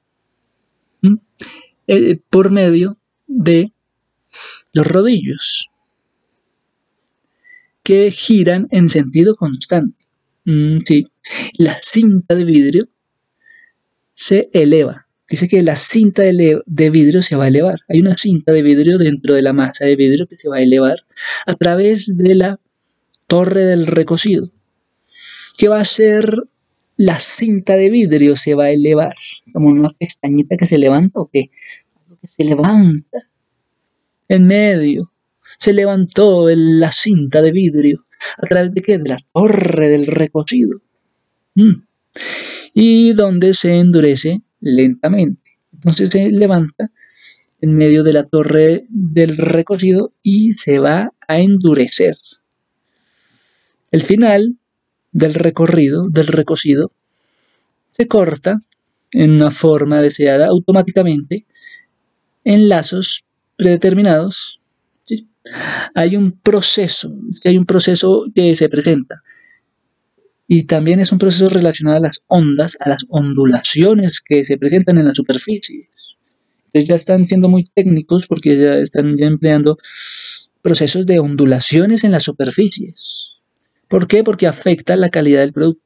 eh, 1.87 2.21
por 2.29 2.51
medio 2.51 2.97
de 3.27 3.73
los 4.73 4.87
rodillos 4.87 5.71
que 7.83 8.11
giran 8.11 8.69
en 8.71 8.91
sentido 8.91 9.35
constante. 9.35 10.05
Mm, 10.45 10.81
sí. 10.85 11.07
La 11.55 11.79
cinta 11.81 12.35
de 12.35 12.45
vidrio 12.45 12.89
se 14.15 14.51
eleva 14.53 15.08
dice 15.29 15.49
que 15.49 15.63
la 15.63 15.77
cinta 15.77 16.23
de, 16.23 16.91
vidrio 16.91 17.23
se 17.23 17.37
va 17.37 17.45
a 17.45 17.49
elevar. 17.49 17.77
Hay 17.89 18.01
una 18.01 18.17
cinta 18.17 18.53
de 18.53 18.63
vidrio 18.63 18.99
dentro 18.99 19.35
de 19.35 19.43
la 19.43 19.53
masa 19.53 19.85
de 19.85 19.97
vidrio 19.97 20.27
que 20.27 20.37
se 20.37 20.49
va 20.49 20.57
a 20.57 20.63
elevar 20.63 21.05
a 21.47 21.55
través 21.55 22.17
de 22.17 22.35
la 22.35 22.61
torre 23.27 23.65
del 23.65 23.87
recocido. 23.87 24.51
¿Qué 25.57 25.69
va 25.69 25.81
a 25.81 25.85
ser 25.85 26.33
la 26.97 27.19
cinta 27.19 27.75
de 27.75 27.91
vidrio? 27.91 28.37
Se 28.37 28.55
va 28.55 28.67
a 28.67 28.71
elevar. 28.71 29.15
Como 29.53 29.69
una 29.69 29.91
pestañita 29.91 30.57
que 30.57 30.67
se 30.67 30.79
levanta 30.79 31.21
o 31.21 31.29
qué? 31.33 31.51
que 32.21 32.27
se 32.27 32.45
levanta 32.45 33.29
en 34.29 34.47
medio. 34.47 35.13
Se 35.59 35.73
levantó 35.73 36.47
la 36.49 36.93
cinta 36.93 37.43
de 37.43 37.53
vidrio. 37.53 38.07
¿A 38.39 38.47
través 38.47 38.73
de 38.73 38.83
qué? 38.83 38.99
De 38.99 39.09
la 39.09 39.19
torre 39.33 39.89
del 39.89 40.07
recocido. 40.07 40.81
Mm. 41.55 41.83
Y 42.75 43.13
donde 43.13 43.55
se 43.55 43.79
endurece 43.79 44.43
lentamente. 44.61 45.59
Entonces 45.73 46.09
se 46.11 46.31
levanta 46.31 46.91
en 47.61 47.77
medio 47.77 48.03
de 48.03 48.13
la 48.13 48.25
torre 48.25 48.87
del 48.89 49.37
recocido 49.37 50.13
y 50.23 50.53
se 50.53 50.79
va 50.79 51.13
a 51.27 51.41
endurecer. 51.41 52.17
El 53.91 54.03
final 54.03 54.57
del 55.13 55.35
recorrido, 55.35 56.09
del 56.11 56.27
recocido, 56.27 56.93
se 57.91 58.07
corta 58.07 58.63
en 59.13 59.33
una 59.33 59.51
forma 59.51 60.01
deseada 60.03 60.47
automáticamente 60.47 61.47
en 62.45 62.69
lazos 62.69 63.25
predeterminados. 63.57 64.61
Hay 65.95 66.17
un 66.17 66.33
proceso, 66.33 67.13
hay 67.45 67.57
un 67.57 67.65
proceso 67.65 68.27
que 68.35 68.57
se 68.57 68.69
presenta. 68.69 69.23
Y 70.51 70.63
también 70.65 70.99
es 70.99 71.13
un 71.13 71.19
proceso 71.19 71.51
relacionado 71.51 71.99
a 71.99 72.01
las 72.01 72.25
ondas, 72.27 72.79
a 72.81 72.89
las 72.89 73.05
ondulaciones 73.11 74.23
que 74.23 74.45
se 74.45 74.57
presentan 74.57 74.97
en 74.97 75.07
la 75.07 75.15
superficie. 75.15 75.91
Entonces 76.67 76.89
ya 76.89 76.97
están 76.97 77.29
siendo 77.29 77.51
muy 77.51 77.65
técnicos 77.65 78.27
porque 78.27 78.57
ya 78.57 78.77
están 78.77 79.15
ya 79.15 79.27
empleando 79.27 79.77
procesos 80.63 81.05
de 81.05 81.19
ondulaciones 81.19 82.03
en 82.03 82.13
las 82.13 82.23
superficies. 82.23 83.41
¿Por 83.89 84.09
qué? 84.09 84.25
Porque 84.25 84.47
afecta 84.47 84.97
la 84.97 85.11
calidad 85.11 85.41
del 85.41 85.53
producto. 85.53 85.83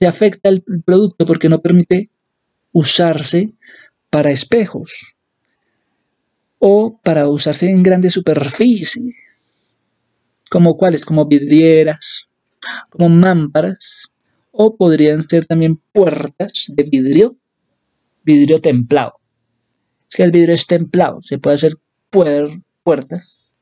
se 0.00 0.06
afecta 0.06 0.48
el 0.48 0.64
producto 0.84 1.24
porque 1.24 1.48
no 1.48 1.62
permite 1.62 2.10
usarse 2.72 3.52
para 4.10 4.32
espejos 4.32 5.16
o 6.58 7.00
para 7.04 7.28
usarse 7.28 7.70
en 7.70 7.84
grandes 7.84 8.14
superficies, 8.14 9.14
como 10.50 10.76
cuáles, 10.76 11.04
como 11.04 11.26
vidrieras, 11.26 12.27
como 12.90 13.08
mámparas, 13.08 14.12
o 14.50 14.76
podrían 14.76 15.28
ser 15.28 15.44
también 15.46 15.80
puertas 15.92 16.66
de 16.68 16.82
vidrio, 16.82 17.36
vidrio 18.24 18.60
templado. 18.60 19.14
Es 20.08 20.16
que 20.16 20.22
el 20.22 20.30
vidrio 20.30 20.54
es 20.54 20.66
templado, 20.66 21.22
se 21.22 21.38
puede 21.38 21.56
hacer 21.56 21.74
puertas, 22.10 23.52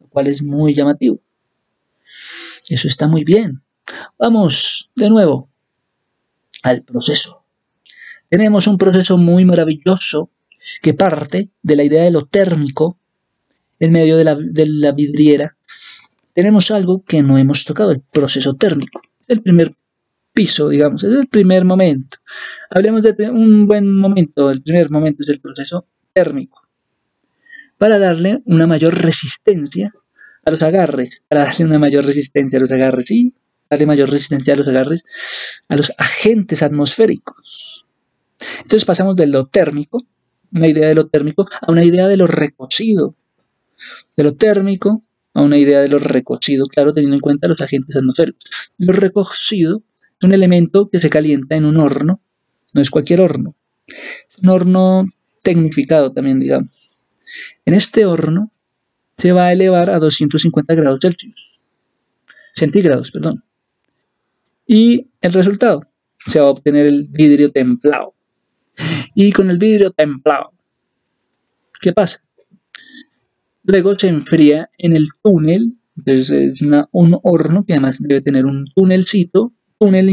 lo 0.00 0.08
cual 0.08 0.26
es 0.26 0.42
muy 0.42 0.74
llamativo. 0.74 1.20
Eso 2.68 2.88
está 2.88 3.08
muy 3.08 3.24
bien. 3.24 3.62
Vamos 4.18 4.90
de 4.94 5.08
nuevo 5.08 5.48
al 6.62 6.82
proceso. 6.82 7.44
Tenemos 8.28 8.66
un 8.66 8.76
proceso 8.76 9.16
muy 9.16 9.44
maravilloso 9.44 10.30
que 10.82 10.92
parte 10.92 11.50
de 11.62 11.76
la 11.76 11.84
idea 11.84 12.02
de 12.02 12.10
lo 12.10 12.26
térmico 12.26 12.98
en 13.78 13.92
medio 13.92 14.16
de 14.16 14.24
la, 14.24 14.92
vidriera. 14.92 15.56
Tenemos 16.38 16.70
algo 16.70 17.02
que 17.04 17.20
no 17.20 17.36
hemos 17.36 17.64
tocado, 17.64 17.90
el 17.90 18.00
proceso 18.00 18.54
térmico. 18.54 19.02
El 19.26 19.42
primer 19.42 19.74
piso, 20.32 20.68
digamos, 20.68 21.02
es 21.02 21.12
el 21.12 21.26
primer 21.26 21.64
momento. 21.64 22.18
Hablemos 22.70 23.02
de 23.02 23.28
un 23.28 23.66
buen 23.66 23.92
momento, 23.92 24.48
el 24.48 24.62
primer 24.62 24.88
momento 24.88 25.24
es 25.24 25.30
el 25.30 25.40
proceso 25.40 25.88
térmico. 26.12 26.62
Para 27.76 27.98
darle 27.98 28.40
una 28.44 28.68
mayor 28.68 28.94
resistencia 29.02 29.92
a 30.44 30.52
los 30.52 30.62
agarres, 30.62 31.24
para 31.26 31.42
darle 31.42 31.64
una 31.64 31.80
mayor 31.80 32.06
resistencia 32.06 32.56
a 32.56 32.60
los 32.60 32.70
agarres, 32.70 33.06
sí, 33.08 33.32
darle 33.68 33.86
mayor 33.86 34.08
resistencia 34.08 34.54
a 34.54 34.58
los 34.58 34.68
agarres, 34.68 35.04
a 35.66 35.74
los 35.74 35.92
agentes 35.98 36.62
atmosféricos. 36.62 37.88
Entonces 38.58 38.84
pasamos 38.84 39.16
de 39.16 39.26
lo 39.26 39.46
térmico, 39.46 40.06
una 40.52 40.68
idea 40.68 40.86
de 40.86 40.94
lo 40.94 41.08
térmico, 41.08 41.48
a 41.60 41.72
una 41.72 41.82
idea 41.82 42.06
de 42.06 42.16
lo 42.16 42.28
recocido. 42.28 43.16
De 44.16 44.22
lo 44.22 44.36
térmico 44.36 45.02
a 45.38 45.42
una 45.44 45.56
idea 45.56 45.80
de 45.80 45.88
lo 45.88 46.00
recocido, 46.00 46.66
claro, 46.66 46.92
teniendo 46.92 47.14
en 47.14 47.20
cuenta 47.20 47.46
los 47.46 47.60
agentes 47.60 47.94
atmosféricos. 47.94 48.42
Lo 48.76 48.92
recocido 48.92 49.84
es 50.18 50.24
un 50.24 50.32
elemento 50.32 50.90
que 50.90 50.98
se 50.98 51.08
calienta 51.08 51.54
en 51.54 51.64
un 51.64 51.76
horno, 51.76 52.20
no 52.74 52.80
es 52.80 52.90
cualquier 52.90 53.20
horno, 53.20 53.54
es 53.86 54.38
un 54.42 54.48
horno 54.48 55.04
tecnificado 55.44 56.12
también, 56.12 56.40
digamos. 56.40 56.98
En 57.64 57.74
este 57.74 58.04
horno 58.04 58.50
se 59.16 59.30
va 59.30 59.46
a 59.46 59.52
elevar 59.52 59.90
a 59.90 60.00
250 60.00 60.74
grados 60.74 60.98
Celsius, 61.00 61.62
centígrados, 62.56 63.12
perdón. 63.12 63.44
Y 64.66 65.06
el 65.20 65.32
resultado, 65.32 65.82
se 66.26 66.40
va 66.40 66.48
a 66.48 66.50
obtener 66.50 66.86
el 66.86 67.06
vidrio 67.10 67.52
templado. 67.52 68.12
Y 69.14 69.30
con 69.30 69.50
el 69.50 69.58
vidrio 69.58 69.92
templado, 69.92 70.52
¿qué 71.80 71.92
pasa? 71.92 72.24
Luego 73.68 73.98
se 73.98 74.08
enfría 74.08 74.70
en 74.78 74.96
el 74.96 75.08
túnel, 75.22 75.78
entonces 75.94 76.30
es 76.30 76.62
un 76.62 77.18
horno 77.22 77.66
que 77.66 77.74
además 77.74 77.98
debe 78.00 78.22
tener 78.22 78.46
un 78.46 78.64
túnelcito, 78.74 79.52
túnel 79.78 80.06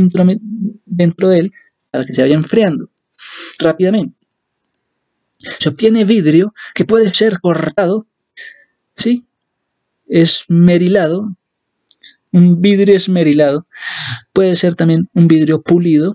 dentro 0.86 1.30
de 1.30 1.40
él, 1.40 1.54
para 1.90 2.04
que 2.04 2.14
se 2.14 2.22
vaya 2.22 2.36
enfriando 2.36 2.90
rápidamente. 3.58 4.18
Se 5.40 5.70
obtiene 5.70 6.04
vidrio 6.04 6.54
que 6.74 6.84
puede 6.84 7.14
ser 7.14 7.40
cortado, 7.40 8.06
¿sí? 8.94 9.26
Esmerilado, 10.06 11.38
un 12.34 12.62
vidrio 12.62 12.98
esmerilado, 12.98 13.68
puede 14.34 14.58
ser 14.58 14.76
también 14.76 15.10
un 15.14 15.30
vidrio 15.30 15.62
pulido. 15.62 16.14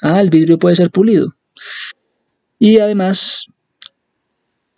Ah, 0.00 0.20
el 0.20 0.30
vidrio 0.30 0.58
puede 0.58 0.76
ser 0.76 0.90
pulido. 0.90 1.36
Y 2.58 2.78
además, 2.78 3.52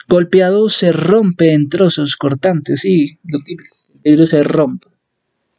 golpeado 0.08 0.68
se 0.68 0.92
rompe 0.92 1.52
en 1.52 1.68
trozos 1.68 2.16
cortantes, 2.16 2.80
sí, 2.80 3.18
lo 3.24 3.38
típico. 3.40 3.76
El 4.02 4.12
vidrio 4.12 4.28
se 4.28 4.42
rompe, 4.42 4.88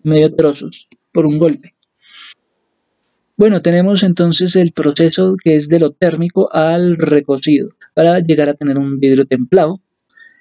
medio 0.04 0.34
trozos, 0.36 0.90
por 1.12 1.26
un 1.26 1.38
golpe. 1.38 1.76
Bueno, 3.38 3.62
tenemos 3.62 4.04
entonces 4.04 4.56
el 4.56 4.74
proceso 4.74 5.36
que 5.42 5.56
es 5.56 5.70
de 5.70 5.80
lo 5.80 5.92
térmico 5.92 6.54
al 6.54 6.98
recocido, 6.98 7.70
para 7.94 8.20
llegar 8.20 8.50
a 8.50 8.56
tener 8.56 8.78
un 8.78 9.00
vidrio 9.00 9.26
templado. 9.26 9.82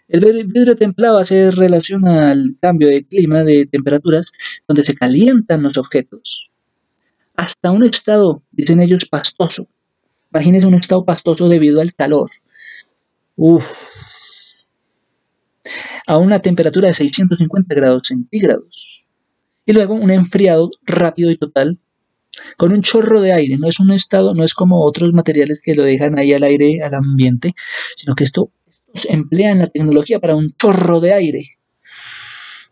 El 0.08 0.20
vidrio 0.46 0.74
templado 0.74 1.18
hace 1.18 1.50
relación 1.50 2.08
al 2.08 2.56
cambio 2.60 2.88
de 2.88 3.04
clima, 3.04 3.44
de 3.44 3.66
temperaturas, 3.66 4.32
donde 4.66 4.84
se 4.84 4.94
calientan 4.94 5.62
los 5.62 5.76
objetos. 5.76 6.50
Hasta 7.36 7.70
un 7.70 7.84
estado, 7.84 8.42
dicen 8.50 8.80
ellos, 8.80 9.04
pastoso, 9.04 9.68
Imagínense 10.32 10.66
un 10.66 10.74
estado 10.74 11.04
pastoso 11.04 11.48
debido 11.48 11.80
al 11.80 11.94
calor. 11.94 12.30
Uf. 13.40 14.64
A 16.08 16.18
una 16.18 16.40
temperatura 16.40 16.88
de 16.88 16.94
650 16.94 17.72
grados 17.72 18.02
centígrados. 18.08 19.08
Y 19.64 19.72
luego 19.72 19.94
un 19.94 20.10
enfriado 20.10 20.70
rápido 20.84 21.30
y 21.30 21.36
total 21.36 21.78
con 22.56 22.72
un 22.72 22.82
chorro 22.82 23.20
de 23.20 23.32
aire. 23.32 23.56
No 23.56 23.68
es 23.68 23.78
un 23.78 23.92
estado, 23.92 24.34
no 24.34 24.42
es 24.42 24.54
como 24.54 24.84
otros 24.84 25.12
materiales 25.12 25.62
que 25.62 25.74
lo 25.74 25.84
dejan 25.84 26.18
ahí 26.18 26.32
al 26.32 26.42
aire, 26.42 26.82
al 26.82 26.94
ambiente, 26.94 27.54
sino 27.96 28.16
que 28.16 28.24
esto, 28.24 28.50
emplea 29.08 29.52
en 29.52 29.60
la 29.60 29.68
tecnología 29.68 30.18
para 30.18 30.34
un 30.34 30.52
chorro 30.56 30.98
de 30.98 31.12
aire. 31.12 31.58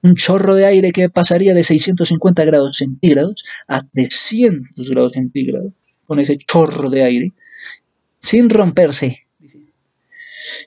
Un 0.02 0.16
chorro 0.16 0.56
de 0.56 0.66
aire 0.66 0.90
que 0.90 1.08
pasaría 1.10 1.54
de 1.54 1.62
650 1.62 2.44
grados 2.44 2.76
centígrados 2.78 3.44
a 3.68 3.86
300 3.86 4.90
grados 4.90 5.12
centígrados 5.12 5.74
con 6.06 6.18
ese 6.18 6.36
chorro 6.36 6.90
de 6.90 7.04
aire 7.04 7.32
sin 8.18 8.50
romperse. 8.50 9.25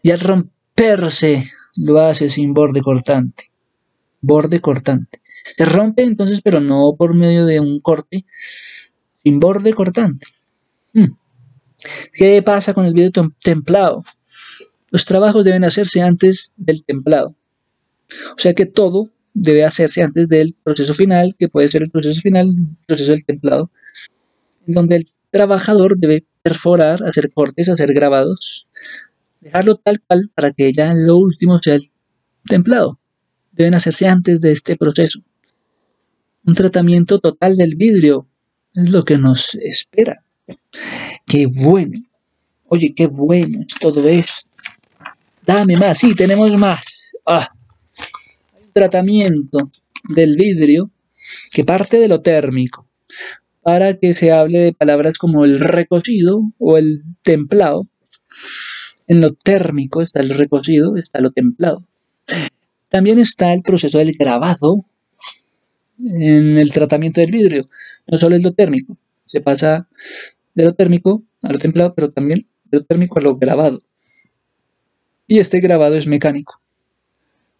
Y 0.04 0.12
al 0.12 0.20
romperse 0.20 1.52
lo 1.76 2.00
hace 2.00 2.30
sin 2.30 2.54
borde 2.54 2.82
cortante. 2.82 3.52
Borde 4.22 4.60
cortante. 4.60 5.22
Se 5.56 5.66
rompe 5.66 6.04
entonces, 6.04 6.42
pero 6.42 6.60
no 6.60 6.96
por 6.98 7.16
medio 7.16 7.46
de 7.46 7.60
un 7.60 7.80
corte, 7.80 8.26
sin 9.24 9.40
borde 9.40 9.74
cortante. 9.74 10.28
Hmm. 10.94 11.16
¿Qué 12.14 12.42
pasa 12.42 12.74
con 12.74 12.86
el 12.86 12.94
vidrio 12.94 13.32
templado? 13.42 14.04
Los 14.92 15.06
trabajos 15.06 15.46
deben 15.46 15.64
hacerse 15.64 16.02
antes 16.02 16.54
del 16.58 16.84
templado. 16.84 17.36
O 18.32 18.40
sea 18.40 18.54
que 18.54 18.66
todo 18.66 19.10
debe 19.34 19.64
hacerse 19.64 20.02
antes 20.02 20.28
del 20.28 20.56
proceso 20.64 20.94
final, 20.94 21.36
que 21.38 21.48
puede 21.48 21.70
ser 21.70 21.84
el 21.84 21.92
proceso 21.92 22.20
final, 22.22 22.48
el 22.48 22.78
proceso 22.88 23.12
del 23.12 23.26
templado, 23.26 23.72
donde 24.66 24.98
el 24.98 25.12
trabajador 25.32 25.98
debe 25.98 26.26
perforar, 26.42 27.04
hacer 27.04 27.32
cortes, 27.32 27.70
hacer 27.70 27.94
grabados, 27.94 28.68
dejarlo 29.40 29.76
tal 29.76 30.02
cual 30.02 30.32
para 30.34 30.52
que 30.52 30.72
ya 30.74 30.94
lo 30.94 31.18
último 31.18 31.60
sea 31.62 31.76
el 31.76 31.92
templado. 32.46 33.00
Deben 33.52 33.74
hacerse 33.74 34.08
antes 34.08 34.42
de 34.42 34.52
este 34.52 34.76
proceso. 34.76 35.22
Un 36.46 36.56
tratamiento 36.56 37.20
total 37.20 37.56
del 37.58 37.76
vidrio 37.76 38.28
es 38.74 38.90
lo 38.90 39.04
que 39.04 39.18
nos 39.18 39.56
espera. 39.56 40.24
Qué 41.26 41.48
bueno. 41.48 42.00
Oye, 42.66 42.94
qué 42.96 43.08
bueno 43.08 43.62
es 43.62 43.76
todo 43.80 44.08
esto. 44.08 44.50
Dame 45.46 45.76
más, 45.76 45.98
sí, 45.98 46.14
tenemos 46.14 46.56
más. 46.58 47.12
Ah. 47.26 47.50
Un 48.62 48.72
tratamiento 48.72 49.72
del 50.08 50.36
vidrio 50.36 50.92
que 51.52 51.64
parte 51.64 51.98
de 51.98 52.08
lo 52.08 52.22
térmico 52.22 52.88
para 53.62 53.96
que 53.96 54.16
se 54.16 54.32
hable 54.32 54.60
de 54.60 54.74
palabras 54.74 55.18
como 55.18 55.46
el 55.46 55.60
recocido 55.60 56.40
o 56.58 56.78
el 56.78 57.04
templado. 57.24 57.88
En 59.10 59.22
lo 59.22 59.34
térmico 59.34 60.04
está 60.04 60.20
el 60.22 60.30
recocido, 60.30 60.96
está 60.96 61.20
lo 61.20 61.32
templado. 61.32 61.84
También 62.90 63.18
está 63.18 63.52
el 63.54 63.64
proceso 63.64 63.98
del 63.98 64.14
grabado 64.14 64.86
en 65.98 66.60
el 66.60 66.72
tratamiento 66.72 67.20
del 67.20 67.32
vidrio. 67.32 67.70
No 68.06 68.20
solo 68.20 68.36
es 68.36 68.44
lo 68.44 68.54
térmico, 68.54 68.96
se 69.26 69.42
pasa 69.42 69.88
de 70.54 70.64
lo 70.64 70.74
térmico 70.76 71.24
a 71.42 71.52
lo 71.52 71.58
templado, 71.58 71.96
pero 71.96 72.12
también 72.12 72.48
de 72.66 72.78
lo 72.78 72.86
térmico 72.86 73.18
a 73.18 73.24
lo 73.24 73.36
grabado. 73.36 73.82
y 75.28 75.40
este 75.40 75.60
grabado 75.60 75.96
es 75.96 76.08
mecánico. 76.08 76.62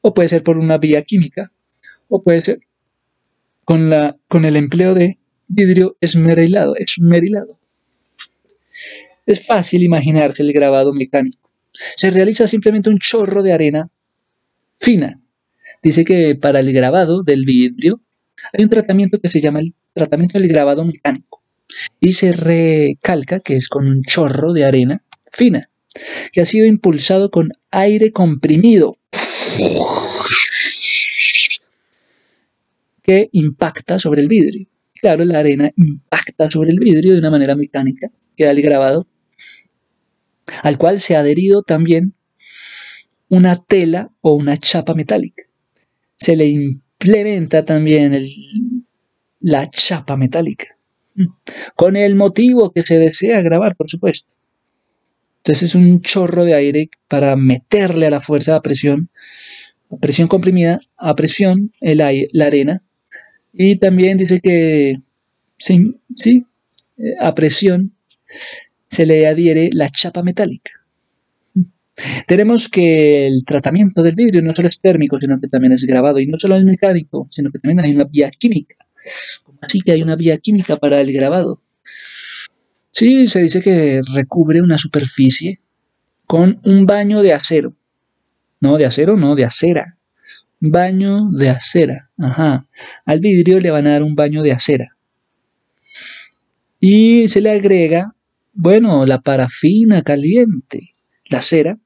O 0.02 0.14
puede 0.14 0.30
ser 0.30 0.44
por 0.44 0.58
una 0.58 0.78
vía 0.78 1.02
química, 1.04 1.52
o 2.08 2.22
puede 2.24 2.44
ser 2.44 2.60
con, 3.66 3.90
la, 3.90 4.18
con 4.28 4.46
el 4.46 4.56
empleo 4.56 4.94
de 4.94 5.18
vidrio 5.48 5.98
esmerilado, 6.00 6.76
esmerilado. 6.76 7.59
Es 9.30 9.46
fácil 9.46 9.84
imaginarse 9.84 10.42
el 10.42 10.52
grabado 10.52 10.92
mecánico. 10.92 11.52
Se 11.72 12.10
realiza 12.10 12.48
simplemente 12.48 12.90
un 12.90 12.98
chorro 12.98 13.44
de 13.44 13.54
arena 13.54 13.88
fina. 14.80 15.22
Dice 15.84 16.04
que 16.04 16.34
para 16.34 16.62
el 16.62 16.74
grabado 16.74 17.22
del 17.22 17.46
vidrio 17.46 18.02
hay 18.52 18.64
un 18.64 18.72
tratamiento 18.72 19.20
que 19.20 19.30
se 19.30 19.40
llama 19.40 19.60
el 19.60 19.76
tratamiento 19.94 20.40
del 20.40 20.48
grabado 20.48 20.84
mecánico. 20.84 21.44
Y 22.00 22.14
se 22.14 22.32
recalca 22.32 23.40
que 23.40 23.56
es 23.56 23.70
con 23.70 23.86
un 23.86 24.02
chorro 24.02 24.52
de 24.52 24.66
arena 24.66 25.04
fina, 25.32 25.70
que 26.34 26.42
ha 26.42 26.46
sido 26.46 26.66
impulsado 26.66 27.30
con 27.30 27.50
aire 27.70 28.12
comprimido, 28.12 28.98
que 33.04 33.30
impacta 33.32 34.00
sobre 34.00 34.22
el 34.22 34.28
vidrio. 34.28 34.66
Claro, 35.00 35.24
la 35.24 35.38
arena 35.38 35.70
impacta 35.78 36.50
sobre 36.50 36.72
el 36.72 36.80
vidrio 36.80 37.14
de 37.14 37.20
una 37.20 37.30
manera 37.30 37.56
mecánica, 37.56 38.10
queda 38.36 38.50
el 38.50 38.64
grabado, 38.64 39.06
al 40.64 40.78
cual 40.78 41.00
se 41.00 41.16
ha 41.16 41.20
adherido 41.20 41.64
también 41.64 42.14
una 43.30 43.56
tela 43.56 44.12
o 44.22 44.34
una 44.34 44.58
chapa 44.58 44.94
metálica. 44.94 45.44
Se 46.16 46.36
le 46.36 46.48
implementa 46.48 47.64
también 47.64 48.18
la 49.40 49.70
chapa 49.70 50.18
metálica, 50.18 50.78
con 51.76 51.96
el 51.96 52.16
motivo 52.16 52.72
que 52.72 52.82
se 52.82 52.98
desea 52.98 53.42
grabar, 53.42 53.76
por 53.76 53.90
supuesto. 53.90 54.34
Entonces 55.38 55.70
es 55.70 55.76
un 55.76 56.02
chorro 56.02 56.44
de 56.44 56.54
aire 56.54 56.90
para 57.08 57.36
meterle 57.36 58.08
a 58.08 58.10
la 58.10 58.20
fuerza 58.20 58.56
a 58.56 58.62
presión, 58.62 59.10
a 59.90 59.98
presión 59.98 60.28
comprimida, 60.28 60.80
a 60.98 61.16
presión 61.16 61.72
el 61.80 62.00
la 62.34 62.46
arena. 62.46 62.84
Y 63.54 63.78
también 63.78 64.18
dice 64.18 64.42
que 64.42 65.02
sí, 65.58 65.96
sí, 66.16 66.46
eh, 66.98 67.16
a 67.20 67.34
presión 67.34 67.96
se 68.90 69.06
le 69.06 69.28
adhiere 69.28 69.70
la 69.74 69.90
chapa 69.90 70.24
metálica. 70.24 70.72
Tenemos 72.28 72.70
que 72.70 73.28
el 73.28 73.44
tratamiento 73.46 74.02
del 74.02 74.16
vidrio 74.16 74.42
no 74.42 74.56
solo 74.56 74.70
es 74.70 74.80
térmico, 74.80 75.20
sino 75.20 75.40
que 75.40 75.48
también 75.48 75.74
es 75.74 75.86
grabado, 75.86 76.20
y 76.20 76.28
no 76.28 76.40
solo 76.40 76.56
es 76.56 76.64
mecánico, 76.64 77.28
sino 77.30 77.52
que 77.52 77.60
también 77.60 77.80
hay 77.82 77.92
una 77.94 78.06
vía 78.06 78.30
química. 78.32 78.76
Así 79.62 79.82
que 79.82 79.92
hay 79.92 80.02
una 80.02 80.16
vía 80.16 80.38
química 80.38 80.78
para 80.78 81.02
el 81.02 81.12
grabado. 81.12 81.62
Sí, 82.92 83.28
se 83.28 83.42
dice 83.42 83.62
que 83.62 84.02
recubre 84.14 84.62
una 84.62 84.78
superficie 84.78 85.62
con 86.26 86.60
un 86.64 86.86
baño 86.86 87.22
de 87.22 87.34
acero. 87.34 87.76
No, 88.62 88.78
de 88.78 88.86
acero, 88.86 89.16
no, 89.16 89.36
de 89.36 89.46
acera. 89.46 89.98
Baño 90.60 91.30
de 91.32 91.50
acera. 91.50 92.10
Ajá. 92.18 92.60
Al 93.06 93.20
vidrio 93.20 93.60
le 93.60 93.72
van 93.72 93.88
a 93.88 93.92
dar 93.92 94.04
un 94.04 94.16
baño 94.16 94.42
de 94.42 94.52
acera. 94.52 94.98
Y 96.80 97.28
se 97.28 97.42
le 97.42 97.52
agrega, 97.52 98.16
bueno, 98.62 99.06
la 99.06 99.22
parafina 99.22 100.02
caliente. 100.02 100.94
La 101.30 101.42
cera 101.42 101.80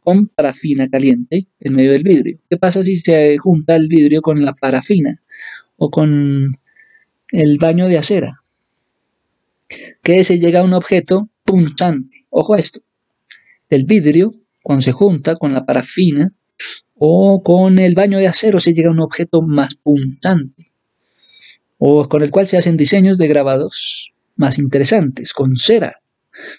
con 0.00 0.28
parafina 0.28 0.88
caliente 0.88 1.46
en 1.58 1.74
medio 1.74 1.92
del 1.92 2.02
vidrio. 2.02 2.38
¿Qué 2.50 2.58
pasa 2.58 2.84
si 2.84 2.96
se 2.96 3.38
junta 3.38 3.76
el 3.76 3.88
vidrio 3.88 4.20
con 4.20 4.44
la 4.44 4.52
parafina 4.52 5.22
o 5.76 5.90
con 5.90 6.52
el 7.32 7.56
baño 7.56 7.88
de 7.88 7.96
acera? 7.96 8.42
Que 10.02 10.22
se 10.22 10.38
llega 10.38 10.60
a 10.60 10.64
un 10.64 10.74
objeto 10.74 11.30
punzante. 11.44 12.26
Ojo 12.28 12.52
a 12.52 12.58
esto. 12.58 12.80
El 13.70 13.84
vidrio, 13.84 14.34
cuando 14.62 14.82
se 14.82 14.92
junta 14.92 15.34
con 15.36 15.54
la 15.54 15.64
parafina 15.64 16.28
o 16.94 17.42
con 17.42 17.78
el 17.78 17.94
baño 17.94 18.18
de 18.18 18.26
acero, 18.26 18.60
se 18.60 18.74
llega 18.74 18.90
a 18.90 18.92
un 18.92 19.00
objeto 19.00 19.40
más 19.40 19.76
punzante. 19.76 20.72
O 21.78 22.06
con 22.06 22.22
el 22.22 22.30
cual 22.30 22.46
se 22.46 22.58
hacen 22.58 22.76
diseños 22.76 23.16
de 23.16 23.28
grabados 23.28 24.12
más 24.36 24.58
interesantes, 24.58 25.32
con 25.32 25.56
cera. 25.56 26.00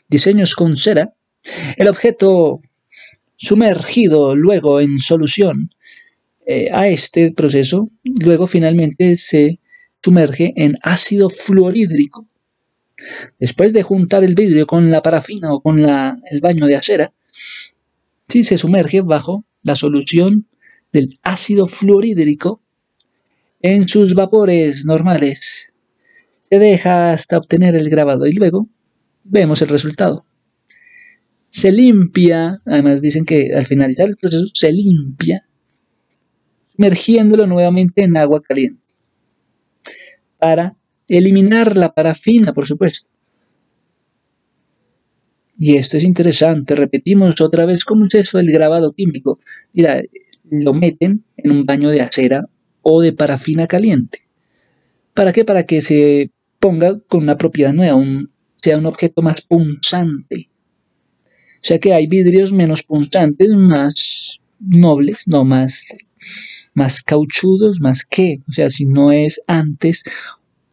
Diseños 0.10 0.56
con 0.56 0.76
cera. 0.76 1.14
El 1.78 1.88
objeto 1.88 2.62
sumergido 3.36 4.36
luego 4.36 4.82
en 4.82 4.98
solución 4.98 5.70
eh, 6.46 6.70
a 6.72 6.88
este 6.88 7.32
proceso, 7.32 7.90
luego 8.04 8.48
finalmente 8.48 9.18
se 9.18 9.60
sumerge 10.04 10.54
en 10.56 10.76
ácido 10.82 11.30
fluorhídrico. 11.30 12.28
Después 13.40 13.74
de 13.74 13.84
juntar 13.84 14.24
el 14.24 14.34
vidrio 14.34 14.66
con 14.66 14.90
la 14.90 15.02
parafina 15.02 15.54
o 15.54 15.62
con 15.62 15.80
el 15.80 16.42
baño 16.42 16.66
de 16.66 16.76
acera, 16.76 17.14
si 18.28 18.44
se 18.44 18.58
sumerge 18.58 19.02
bajo 19.02 19.46
la 19.64 19.76
solución 19.76 20.48
del 20.92 21.20
ácido 21.22 21.68
fluorhídrico 21.68 22.62
en 23.62 23.88
sus 23.88 24.14
vapores 24.14 24.86
normales. 24.86 25.67
Se 26.50 26.60
deja 26.60 27.12
hasta 27.12 27.38
obtener 27.38 27.76
el 27.76 27.90
grabado 27.90 28.26
y 28.26 28.34
luego 28.34 28.68
vemos 29.24 29.62
el 29.62 29.70
resultado 29.70 30.26
se 31.50 31.72
limpia, 31.72 32.60
además 32.66 33.02
dicen 33.02 33.26
que 33.26 33.54
al 33.56 33.66
finalizar 33.66 34.08
el 34.08 34.18
proceso 34.18 34.46
se 34.54 34.72
limpia, 34.72 35.48
sumergiéndolo 36.76 37.48
nuevamente 37.48 38.04
en 38.04 38.18
agua 38.18 38.42
caliente 38.42 38.84
para 40.38 40.78
eliminar 41.08 41.76
la 41.76 41.96
parafina, 41.96 42.54
por 42.54 42.68
supuesto. 42.68 43.12
Y 45.58 45.78
esto 45.78 45.98
es 45.98 46.04
interesante, 46.04 46.76
repetimos 46.76 47.42
otra 47.42 47.66
vez 47.66 47.84
cómo 47.84 48.06
es 48.06 48.14
eso 48.14 48.38
del 48.38 48.52
grabado 48.52 48.94
químico. 48.94 49.40
Mira, 49.74 50.04
lo 50.52 50.74
meten 50.74 51.24
en 51.38 51.52
un 51.52 51.66
baño 51.66 51.90
de 51.90 52.02
acera 52.02 52.44
o 52.84 53.02
de 53.02 53.14
parafina 53.14 53.66
caliente. 53.66 54.20
¿Para 55.16 55.34
qué? 55.34 55.44
Para 55.44 55.64
que 55.64 55.82
se 55.82 56.30
con 57.08 57.24
una 57.24 57.38
propiedad 57.38 57.74
nueva, 57.74 58.02
sea 58.56 58.78
un 58.78 58.86
objeto 58.86 59.22
más 59.22 59.42
punzante, 59.42 60.50
o 61.58 61.66
sea 61.68 61.80
que 61.80 61.94
hay 61.94 62.08
vidrios 62.08 62.54
menos 62.54 62.84
punzantes, 62.84 63.50
más 63.56 64.42
nobles, 64.60 65.28
no 65.28 65.44
más, 65.44 65.86
más 66.74 67.02
cauchudos, 67.02 67.80
más 67.82 68.06
que, 68.06 68.42
o 68.48 68.52
sea, 68.52 68.70
si 68.70 68.86
no 68.86 69.12
es 69.12 69.42
antes 69.48 70.04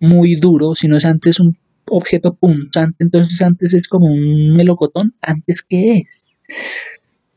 muy 0.01 0.37
duro, 0.37 0.75
si 0.75 0.89
no 0.89 0.97
es 0.97 1.05
antes 1.05 1.41
un 1.41 1.57
objeto 1.87 2.35
punzante, 2.35 3.05
entonces 3.05 3.41
antes 3.43 3.75
es 3.75 3.89
como 3.89 4.07
un 4.07 4.55
melocotón, 4.55 5.15
antes 5.21 5.63
que 5.63 5.99
es. 5.99 6.37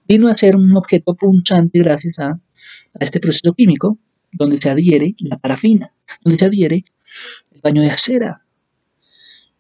Vino 0.08 0.28
a 0.28 0.38
ser 0.38 0.56
un 0.56 0.76
objeto 0.76 1.16
punzante 1.16 1.80
gracias 1.80 2.20
a, 2.20 2.30
a 2.30 2.40
este 3.00 3.20
proceso 3.20 3.54
químico, 3.54 3.98
donde 4.32 4.60
se 4.60 4.70
adhiere 4.70 5.16
la 5.20 5.38
parafina, 5.38 5.92
donde 6.24 6.40
se 6.40 6.46
adhiere 6.46 6.86
el 7.52 7.62
baño 7.62 7.82
de 7.82 7.92
acera. 7.92 8.44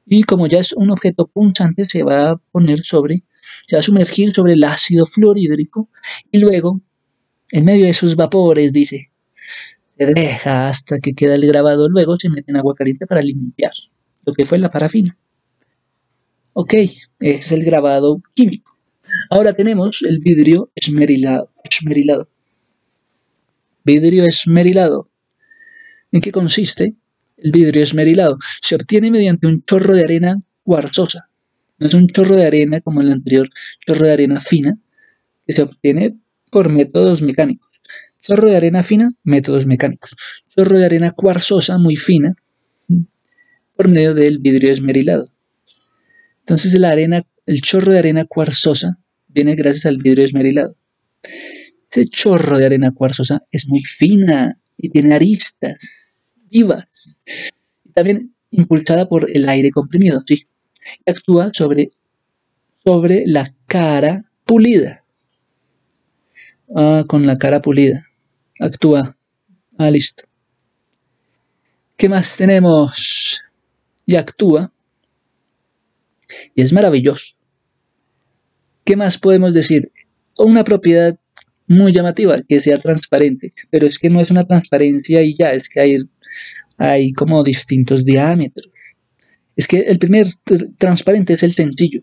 Y 0.10 0.24
como 0.24 0.48
ya 0.48 0.60
es 0.60 0.74
un 0.74 0.89
objeto 0.89 1.28
punzante, 1.28 1.86
se 1.86 2.04
va 2.04 2.32
a 2.32 2.38
poner 2.38 2.80
sobre 2.84 3.24
se 3.65 3.76
va 3.76 3.80
a 3.80 3.84
sumergir 3.84 4.34
sobre 4.34 4.54
el 4.54 4.63
ácido 4.63 5.06
fluorhídrico 5.06 5.89
y 6.32 6.38
luego, 6.38 6.82
en 7.52 7.65
medio 7.65 7.86
de 7.86 7.91
esos 7.91 8.15
vapores, 8.15 8.74
dice, 8.74 9.12
se 9.98 10.06
deja 10.06 10.67
hasta 10.67 10.98
que 11.00 11.13
queda 11.13 11.36
el 11.36 11.48
grabado, 11.48 11.89
luego 11.89 12.17
se 12.20 12.30
mete 12.30 12.52
en 12.52 12.58
agua 12.58 12.76
caliente 12.76 13.08
para 13.08 13.22
limpiar 13.22 13.72
lo 14.26 14.34
que 14.34 14.46
fue 14.46 14.58
la 14.58 14.70
parafina. 14.70 15.17
Ok, 16.54 16.74
ese 16.74 17.00
es 17.20 17.52
el 17.52 17.63
grabado 17.63 18.22
químico. 18.34 18.78
Ahora 19.30 19.54
tenemos 19.54 20.02
el 20.02 20.20
vidrio 20.20 20.72
esmerilado. 20.76 21.52
esmerilado. 21.63 22.30
Vidrio 23.84 24.26
esmerilado. 24.26 25.10
¿En 26.12 26.20
qué 26.20 26.32
consiste 26.32 26.96
el 27.38 27.52
vidrio 27.52 27.84
esmerilado? 27.84 28.38
Se 28.62 28.76
obtiene 28.76 29.12
mediante 29.12 29.47
un 29.47 29.63
chorro 29.63 29.93
de 29.93 30.04
arena 30.04 30.39
cuarzosa 30.63 31.30
no 31.80 31.88
es 31.88 31.93
un 31.93 32.08
chorro 32.08 32.36
de 32.36 32.45
arena 32.47 32.82
como 32.82 33.02
el 33.02 33.12
anterior 33.12 33.50
chorro 33.86 34.08
de 34.08 34.13
arena 34.13 34.39
fina, 34.39 34.78
que 35.45 35.54
se 35.54 35.62
obtiene 35.62 36.17
por 36.52 36.69
métodos 36.69 37.21
mecánicos. 37.21 37.82
Chorro 38.21 38.50
de 38.50 38.58
arena 38.58 38.84
fina, 38.84 39.13
métodos 39.23 39.65
mecánicos. 39.67 40.15
Chorro 40.50 40.78
de 40.78 40.86
arena 40.86 41.12
cuarzosa, 41.12 41.78
muy 41.78 41.95
fina, 41.95 42.34
por 43.76 43.89
medio 43.89 44.15
del 44.15 44.39
vidrio 44.39 44.71
esmerilado. 44.71 45.32
Entonces 46.39 46.73
la 46.73 46.89
arena, 46.89 47.23
el 47.45 47.62
chorro 47.62 47.91
de 47.91 48.00
arena 48.00 48.26
cuarzosa 48.26 48.97
viene 49.28 49.56
gracias 49.56 49.86
al 49.86 49.97
vidrio 49.97 50.26
esmerilado. 50.26 50.76
Ese 51.91 52.06
chorro 52.06 52.58
de 52.58 52.65
arena 52.65 52.91
cuarzosa 52.91 53.43
es 53.52 53.67
muy 53.67 53.84
fina 53.84 54.58
y 54.78 54.89
tiene 54.89 55.13
aristas 55.13 56.16
vivas. 56.50 57.22
También 57.94 58.34
impulsada 58.52 59.08
por 59.08 59.30
el 59.30 59.48
aire 59.50 59.72
comprimido, 59.72 60.22
sí, 60.26 60.48
actúa 61.06 61.52
sobre, 61.54 61.92
sobre 62.84 63.24
la 63.26 63.54
cara 63.66 64.32
pulida. 64.46 65.04
Ah, 66.76 67.04
con 67.08 67.26
la 67.26 67.38
cara 67.38 67.62
pulida. 67.62 68.08
Actúa. 68.60 69.18
Ah, 69.78 69.90
listo. 69.90 70.24
¿Qué 71.96 72.10
más 72.10 72.36
tenemos? 72.36 73.44
Y 74.06 74.16
actúa. 74.16 74.72
Y 76.54 76.62
es 76.62 76.74
maravilloso. 76.74 77.36
¿Qué 78.84 78.96
más 78.96 79.18
podemos 79.18 79.54
decir? 79.54 79.92
Una 80.38 80.64
propiedad 80.64 81.18
muy 81.68 81.92
llamativa, 81.92 82.42
que 82.48 82.60
sea 82.60 82.80
transparente, 82.80 83.54
pero 83.70 83.88
es 83.88 84.00
que 84.00 84.10
no 84.10 84.22
es 84.22 84.32
una 84.32 84.46
transparencia 84.46 85.22
y 85.22 85.36
ya, 85.38 85.52
es 85.52 85.68
que 85.68 85.82
hay, 85.82 85.98
hay 86.78 87.13
como 87.13 87.44
distintos 87.44 88.06
diámetros. 88.06 88.70
Es 89.56 89.68
que 89.68 89.80
el 89.80 89.98
primer 89.98 90.28
transparente 90.78 91.34
es 91.34 91.44
el 91.44 91.54
sencillo. 91.54 92.02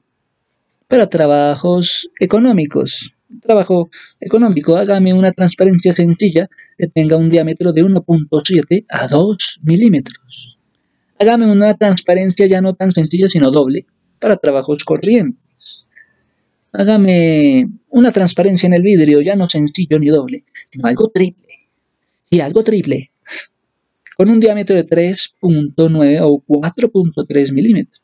Para 0.89 1.09
trabajos 1.09 2.11
económicos, 2.21 3.15
trabajo 3.41 3.89
económico, 4.21 4.77
hágame 4.77 5.15
una 5.15 5.33
transparencia 5.33 5.95
sencilla 5.95 6.49
que 6.77 6.89
tenga 6.89 7.17
un 7.17 7.31
diámetro 7.31 7.73
de 7.73 7.83
1.7 7.83 8.85
a 8.89 9.09
2 9.09 9.61
milímetros. 9.63 10.59
Hágame 11.19 11.51
una 11.51 11.75
transparencia 11.75 12.47
ya 12.47 12.61
no 12.61 12.75
tan 12.75 12.93
sencilla, 12.93 13.29
sino 13.29 13.51
doble, 13.51 13.87
para 14.19 14.37
trabajos 14.37 14.85
corrientes. 14.85 15.87
Hágame 16.73 17.69
una 17.89 18.11
transparencia 18.11 18.67
en 18.67 18.75
el 18.75 18.83
vidrio, 18.83 19.21
ya 19.21 19.37
no 19.37 19.49
sencillo 19.49 19.99
ni 19.99 20.09
doble, 20.09 20.45
sino 20.71 20.89
algo 20.89 21.09
triple. 21.09 21.45
Y 22.31 22.41
algo 22.41 22.65
triple, 22.65 23.13
con 24.17 24.31
un 24.31 24.41
diámetro 24.41 24.77
de 24.77 24.87
3.9 24.87 26.21
o 26.23 26.43
4.3 26.47 27.53
milímetros. 27.53 28.03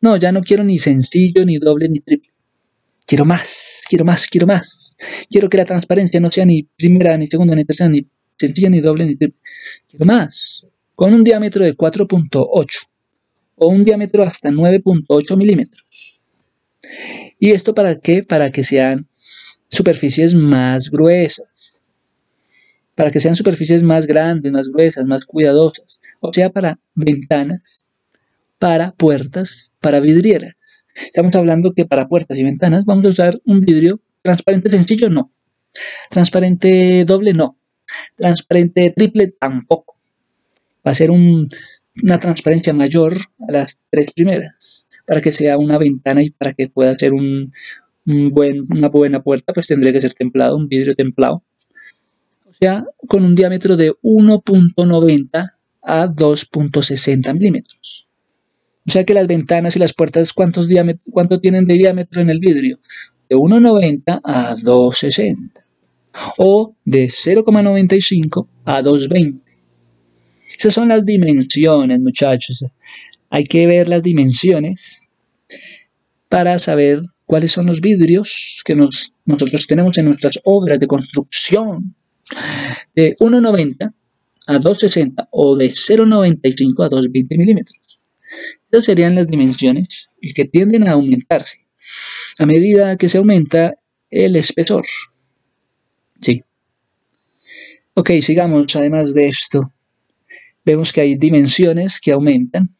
No, 0.00 0.16
ya 0.16 0.32
no 0.32 0.40
quiero 0.40 0.64
ni 0.64 0.78
sencillo, 0.78 1.44
ni 1.44 1.58
doble, 1.58 1.88
ni 1.88 2.00
triple. 2.00 2.30
Quiero 3.06 3.24
más, 3.24 3.84
quiero 3.88 4.04
más, 4.04 4.26
quiero 4.26 4.46
más. 4.46 4.96
Quiero 5.30 5.48
que 5.48 5.56
la 5.56 5.64
transparencia 5.64 6.20
no 6.20 6.30
sea 6.30 6.44
ni 6.44 6.64
primera, 6.64 7.16
ni 7.16 7.28
segunda, 7.28 7.54
ni 7.54 7.64
tercera, 7.64 7.88
ni 7.88 8.06
sencilla, 8.36 8.68
ni 8.68 8.80
doble, 8.80 9.06
ni 9.06 9.16
triple. 9.16 9.40
Quiero 9.88 10.06
más. 10.06 10.66
Con 10.94 11.14
un 11.14 11.22
diámetro 11.22 11.64
de 11.64 11.76
4.8 11.76 12.88
o 13.56 13.68
un 13.68 13.82
diámetro 13.82 14.24
hasta 14.24 14.50
9.8 14.50 15.36
milímetros. 15.36 16.20
¿Y 17.38 17.50
esto 17.52 17.74
para 17.74 17.98
qué? 17.98 18.22
Para 18.22 18.50
que 18.50 18.62
sean 18.62 19.08
superficies 19.68 20.34
más 20.34 20.90
gruesas. 20.90 21.75
Para 22.96 23.12
que 23.12 23.20
sean 23.20 23.36
superficies 23.36 23.84
más 23.84 24.06
grandes, 24.08 24.50
más 24.50 24.68
gruesas, 24.68 25.06
más 25.06 25.24
cuidadosas. 25.24 26.00
O 26.20 26.32
sea, 26.32 26.50
para 26.50 26.80
ventanas, 26.94 27.92
para 28.58 28.90
puertas, 28.90 29.72
para 29.80 30.00
vidrieras. 30.00 30.88
Estamos 30.96 31.36
hablando 31.36 31.72
que 31.72 31.84
para 31.84 32.08
puertas 32.08 32.38
y 32.38 32.42
ventanas 32.42 32.84
vamos 32.84 33.06
a 33.06 33.10
usar 33.10 33.40
un 33.44 33.60
vidrio 33.60 34.00
transparente 34.22 34.72
sencillo, 34.72 35.10
no. 35.10 35.30
Transparente 36.10 37.04
doble, 37.04 37.32
no. 37.32 37.56
Transparente 38.16 38.92
triple, 38.96 39.28
tampoco. 39.28 39.96
Va 40.84 40.90
a 40.90 40.94
ser 40.94 41.12
un 41.12 41.48
una 42.02 42.18
transparencia 42.18 42.72
mayor 42.72 43.16
a 43.48 43.52
las 43.52 43.82
tres 43.90 44.12
primeras. 44.12 44.88
Para 45.06 45.20
que 45.20 45.32
sea 45.32 45.56
una 45.56 45.78
ventana 45.78 46.22
y 46.22 46.30
para 46.30 46.52
que 46.52 46.68
pueda 46.68 46.94
ser 46.94 47.12
una 47.12 48.88
buena 48.88 49.22
puerta, 49.22 49.52
pues 49.52 49.66
tendría 49.66 49.92
que 49.92 50.00
ser 50.00 50.14
templado, 50.14 50.56
un 50.56 50.68
vidrio 50.68 50.94
templado. 50.94 51.42
Con 53.06 53.24
un 53.24 53.34
diámetro 53.34 53.76
de 53.76 53.92
1.90 54.02 55.52
a 55.82 56.06
2.60 56.08 57.34
milímetros. 57.34 58.08
O 58.86 58.90
sea 58.90 59.04
que 59.04 59.14
las 59.14 59.26
ventanas 59.26 59.76
y 59.76 59.78
las 59.78 59.92
puertas, 59.92 60.32
¿cuántos 60.32 60.68
¿cuánto 61.10 61.40
tienen 61.40 61.66
de 61.66 61.74
diámetro 61.74 62.22
en 62.22 62.30
el 62.30 62.38
vidrio? 62.38 62.78
De 63.28 63.36
1.90 63.36 64.20
a 64.22 64.54
2.60. 64.54 65.64
O 66.38 66.74
de 66.84 67.06
0.95 67.06 68.46
a 68.64 68.82
2.20. 68.82 69.40
Esas 70.56 70.72
son 70.72 70.88
las 70.88 71.04
dimensiones, 71.04 72.00
muchachos. 72.00 72.64
Hay 73.28 73.44
que 73.44 73.66
ver 73.66 73.88
las 73.88 74.02
dimensiones 74.02 75.08
para 76.28 76.58
saber 76.58 77.02
cuáles 77.26 77.50
son 77.50 77.66
los 77.66 77.80
vidrios 77.80 78.62
que 78.64 78.76
nosotros 78.76 79.66
tenemos 79.66 79.98
en 79.98 80.06
nuestras 80.06 80.40
obras 80.44 80.80
de 80.80 80.86
construcción. 80.86 81.94
De 82.94 83.14
1,90 83.18 83.94
a 84.48 84.58
2,60 84.58 85.28
o 85.30 85.56
de 85.56 85.70
0,95 85.70 86.84
a 86.84 86.88
2,20 86.88 87.38
milímetros. 87.38 88.00
Esas 88.70 88.86
serían 88.86 89.14
las 89.14 89.28
dimensiones 89.28 90.10
que 90.34 90.44
tienden 90.44 90.88
a 90.88 90.92
aumentarse 90.92 91.66
a 92.38 92.46
medida 92.46 92.96
que 92.96 93.08
se 93.08 93.18
aumenta 93.18 93.74
el 94.10 94.36
espesor. 94.36 94.84
Sí. 96.20 96.42
Ok, 97.94 98.10
sigamos 98.20 98.74
además 98.76 99.14
de 99.14 99.26
esto 99.28 99.72
vemos 100.66 100.92
que 100.92 101.00
hay 101.00 101.14
dimensiones 101.14 102.00
que 102.00 102.12
aumentan, 102.12 102.76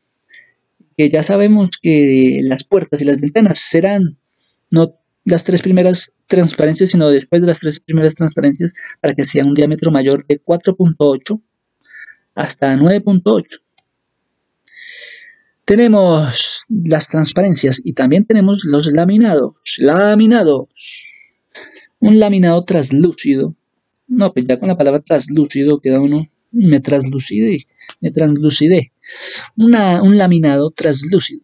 que 0.96 1.09
ya 1.09 1.22
sabemos 1.22 1.70
que 1.80 2.40
las 2.42 2.64
puertas 2.64 3.00
y 3.00 3.04
las 3.04 3.20
ventanas 3.20 3.61
serán 3.61 4.18
no 4.72 4.98
las 5.26 5.44
tres 5.44 5.60
primeras 5.60 6.14
transparencias, 6.26 6.92
sino 6.92 7.10
después 7.10 7.42
de 7.42 7.48
las 7.48 7.60
tres 7.60 7.80
primeras 7.80 8.14
transparencias 8.14 8.72
para 9.00 9.14
que 9.14 9.24
sea 9.24 9.44
un 9.44 9.54
diámetro 9.54 9.90
mayor 9.90 10.26
de 10.26 10.40
4.8 10.42 11.42
hasta 12.34 12.74
9.8. 12.74 13.60
Tenemos 15.64 16.64
las 16.68 17.08
transparencias 17.08 17.82
y 17.84 17.92
también 17.92 18.24
tenemos 18.24 18.62
los 18.64 18.86
laminados. 18.86 19.54
Laminados. 19.78 20.68
Un 21.98 22.20
laminado 22.20 22.64
traslúcido. 22.64 23.56
No, 24.06 24.32
pues 24.32 24.46
ya 24.48 24.60
con 24.60 24.68
la 24.68 24.76
palabra 24.76 25.00
traslúcido 25.00 25.80
queda 25.80 26.00
uno 26.00 26.30
me 26.52 26.80
traslucide, 26.80 27.66
me 28.00 28.10
translucidé. 28.10 28.92
un 29.56 30.16
laminado 30.16 30.70
translúcido. 30.70 31.42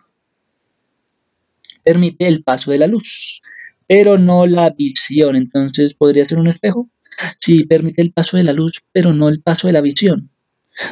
Permite 1.85 2.29
el 2.29 2.43
paso 2.43 2.71
de 2.71 2.79
la 2.79 2.87
luz, 2.87 3.43
pero 3.93 4.17
no 4.17 4.47
la 4.47 4.71
visión. 4.71 5.37
Entonces, 5.37 5.93
¿podría 5.93 6.27
ser 6.27 6.39
un 6.39 6.49
espejo? 6.49 6.89
Sí, 7.39 7.65
permite 7.65 8.01
el 8.01 8.11
paso 8.11 8.39
de 8.39 8.43
la 8.43 8.55
luz, 8.55 8.87
pero 8.91 9.13
no 9.13 9.29
el 9.29 9.43
paso 9.43 9.67
de 9.67 9.75
la 9.75 9.83
visión. 9.83 10.31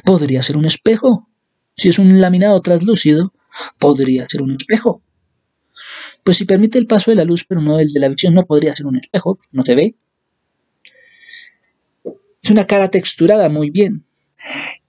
¿Podría 0.05 0.43
ser 0.43 0.59
un 0.59 0.67
espejo? 0.67 1.27
Si 1.75 1.89
es 1.89 1.99
un 1.99 2.21
laminado 2.21 2.61
translúcido, 2.61 3.33
podría 3.79 4.29
ser 4.29 4.43
un 4.43 4.51
espejo. 4.51 5.03
Pues 6.23 6.37
si 6.37 6.45
permite 6.45 6.77
el 6.79 6.87
paso 6.87 7.11
de 7.11 7.15
la 7.15 7.25
luz, 7.25 7.47
pero 7.49 7.63
no 7.63 7.79
el 7.79 7.91
de 7.91 8.01
la 8.01 8.11
visión, 8.11 8.35
no 8.35 8.45
podría 8.45 8.77
ser 8.77 8.85
un 8.85 8.97
espejo, 8.97 9.39
no 9.51 9.65
se 9.65 9.75
ve. 9.75 9.95
Es 12.43 12.51
una 12.51 12.67
cara 12.67 12.91
texturada 12.91 13.49
muy 13.49 13.71
bien. 13.71 14.05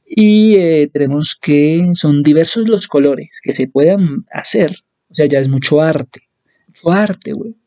Y 0.06 0.56
eh, 0.56 0.90
tenemos 0.92 1.40
que 1.42 1.92
son 1.94 2.24
diversos 2.24 2.68
los 2.68 2.90
colores 2.90 3.40
que 3.42 3.56
se 3.56 3.70
puedan 3.70 4.26
hacer. 4.34 4.76
O 5.10 5.14
sea, 5.14 5.28
ya 5.28 5.40
es 5.40 5.48
mucho 5.48 5.80
arte. 5.80 6.24
Mucho 6.68 6.92
arte, 6.92 7.32
güey. 7.32 7.61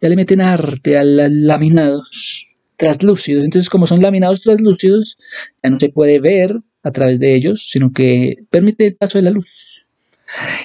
Ya 0.00 0.08
le 0.08 0.16
meten 0.16 0.40
arte 0.40 0.96
a 0.98 1.04
los 1.04 1.30
laminados 1.30 2.56
traslúcidos. 2.76 3.44
Entonces, 3.44 3.68
como 3.68 3.86
son 3.86 4.00
laminados 4.00 4.42
traslúcidos, 4.42 5.18
ya 5.62 5.70
no 5.70 5.78
se 5.78 5.90
puede 5.90 6.18
ver 6.18 6.56
a 6.82 6.90
través 6.90 7.20
de 7.20 7.34
ellos, 7.34 7.68
sino 7.68 7.92
que 7.92 8.36
permite 8.50 8.86
el 8.86 8.96
paso 8.96 9.18
de 9.18 9.24
la 9.24 9.30
luz. 9.30 9.86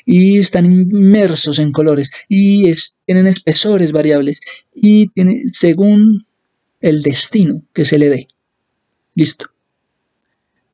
Y 0.06 0.38
están 0.38 0.66
inmersos 0.66 1.60
en 1.60 1.72
colores 1.72 2.12
y 2.30 2.74
tienen 3.06 3.28
espesores 3.28 3.92
variables 3.92 4.40
y 4.74 5.10
según 5.52 6.26
el 6.82 7.02
destino 7.02 7.64
que 7.74 7.84
se 7.84 7.98
le 7.98 8.10
dé. 8.10 8.28
Listo. 9.16 9.48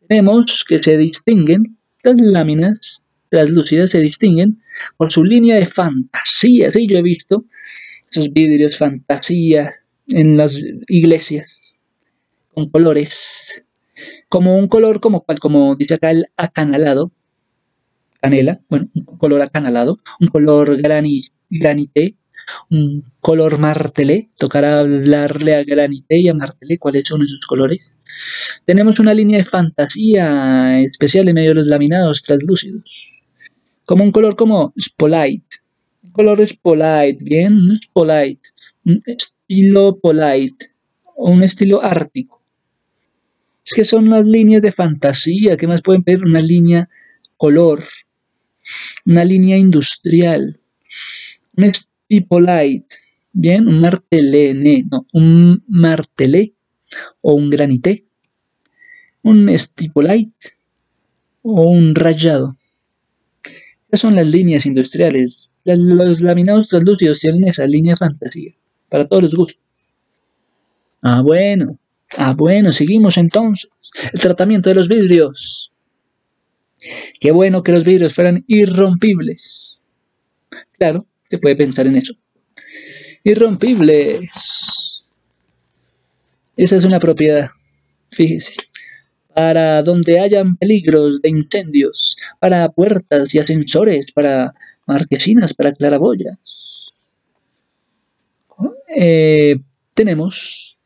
Vemos 0.09 0.65
que 0.67 0.83
se 0.83 0.97
distinguen, 0.97 1.77
las 2.03 2.15
láminas 2.17 3.05
translúcidas 3.29 3.93
se 3.93 4.01
distinguen 4.01 4.61
por 4.97 5.09
su 5.11 5.23
línea 5.23 5.55
de 5.55 5.65
fantasía. 5.65 6.71
Sí, 6.73 6.85
yo 6.85 6.97
he 6.97 7.01
visto 7.01 7.45
esos 8.11 8.33
vidrios 8.33 8.77
fantasía 8.77 9.71
en 10.07 10.35
las 10.35 10.61
iglesias 10.87 11.73
con 12.53 12.69
colores, 12.69 13.63
como 14.27 14.57
un 14.57 14.67
color 14.67 14.99
como 14.99 15.21
cual, 15.21 15.39
como 15.39 15.75
dice 15.75 15.93
acá 15.93 16.11
el 16.11 16.25
acanalado, 16.35 17.11
canela, 18.19 18.59
bueno, 18.69 18.89
un 18.93 19.17
color 19.17 19.41
acanalado, 19.41 19.99
un 20.19 20.27
color 20.27 20.77
granite, 20.81 22.15
un 22.69 23.05
color 23.21 23.59
martelé, 23.59 24.29
tocará 24.37 24.79
hablarle 24.79 25.55
a 25.55 25.63
Granite 25.63 26.19
y 26.19 26.27
a 26.27 26.33
martelé 26.33 26.77
cuáles 26.77 27.07
son 27.07 27.21
esos 27.21 27.39
colores. 27.47 27.95
Tenemos 28.65 28.99
una 28.99 29.13
línea 29.13 29.37
de 29.37 29.43
fantasía 29.45 30.81
especial 30.81 31.29
en 31.29 31.35
medio 31.35 31.51
de 31.51 31.55
los 31.55 31.67
laminados 31.67 32.23
translúcidos, 32.23 33.21
como 33.85 34.03
un 34.03 34.11
color 34.11 34.35
como 34.35 34.73
Spolite, 34.77 35.50
un 36.11 36.13
color 36.13 36.45
Spolite, 36.45 37.23
bien, 37.23 37.53
un 37.53 37.77
Spolite, 37.77 38.49
un 38.85 39.01
estilo 39.05 39.97
Polite, 39.97 40.65
o 41.15 41.31
un 41.31 41.43
estilo 41.43 41.81
ártico. 41.81 42.41
Es 43.65 43.73
que 43.73 43.83
son 43.85 44.09
las 44.09 44.25
líneas 44.25 44.61
de 44.61 44.73
fantasía, 44.73 45.55
¿qué 45.55 45.67
más 45.67 45.81
pueden 45.81 46.03
pedir? 46.03 46.25
Una 46.25 46.41
línea 46.41 46.89
color, 47.37 47.83
una 49.05 49.23
línea 49.23 49.57
industrial, 49.57 50.59
un 51.55 51.71
polite, 52.27 52.95
bien, 53.31 53.67
un 53.67 53.79
martelé, 53.79 54.83
no, 54.91 55.07
un 55.13 55.63
martelé 55.67 56.53
o 57.21 57.35
un 57.35 57.49
granité, 57.49 58.05
un 59.23 59.47
stipolite 59.57 60.57
o 61.41 61.69
un 61.69 61.95
rayado. 61.95 62.57
Esas 63.87 64.01
son 64.01 64.15
las 64.15 64.27
líneas 64.27 64.65
industriales. 64.65 65.50
Los 65.63 66.21
laminados 66.21 66.69
translúcidos 66.69 67.19
tienen 67.19 67.47
esa 67.47 67.65
línea 67.67 67.95
fantasía. 67.95 68.53
para 68.89 69.07
todos 69.07 69.21
los 69.21 69.35
gustos. 69.35 69.61
Ah, 71.01 71.21
bueno. 71.21 71.79
Ah, 72.17 72.33
bueno, 72.33 72.71
seguimos 72.71 73.17
entonces. 73.17 73.69
El 74.11 74.19
tratamiento 74.19 74.69
de 74.69 74.75
los 74.75 74.87
vidrios. 74.87 75.71
Qué 77.19 77.31
bueno 77.31 77.63
que 77.63 77.71
los 77.71 77.83
vidrios 77.83 78.13
fueran 78.13 78.43
irrompibles. 78.47 79.79
Claro, 80.77 81.05
se 81.29 81.37
puede 81.37 81.55
pensar 81.55 81.87
en 81.87 81.95
eso. 81.95 82.13
Irrompibles. 83.23 85.05
Esa 86.57 86.75
es 86.75 86.83
una 86.83 86.99
propiedad. 86.99 87.49
Fíjese. 88.09 88.55
Para 89.33 89.81
donde 89.83 90.19
hayan 90.19 90.57
peligros 90.57 91.21
de 91.21 91.29
incendios, 91.29 92.17
para 92.39 92.67
puertas 92.69 93.33
y 93.33 93.39
ascensores, 93.39 94.11
para 94.11 94.53
marquesinas, 94.91 95.53
para 95.53 95.73
claraboyas. 95.73 96.93
Eh, 98.95 99.55
tenemos 99.95 100.77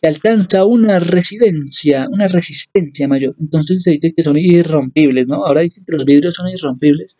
que 0.00 0.08
alcanza 0.08 0.64
una 0.64 0.98
residencia, 0.98 2.08
una 2.10 2.28
resistencia 2.28 3.06
mayor. 3.08 3.34
Entonces 3.38 3.82
se 3.82 3.92
dice 3.92 4.12
que 4.14 4.22
son 4.22 4.38
irrompibles, 4.38 5.26
¿no? 5.26 5.44
Ahora 5.44 5.60
dicen 5.60 5.84
que 5.84 5.92
los 5.92 6.04
vidrios 6.04 6.34
son 6.34 6.48
irrompibles. 6.48 7.16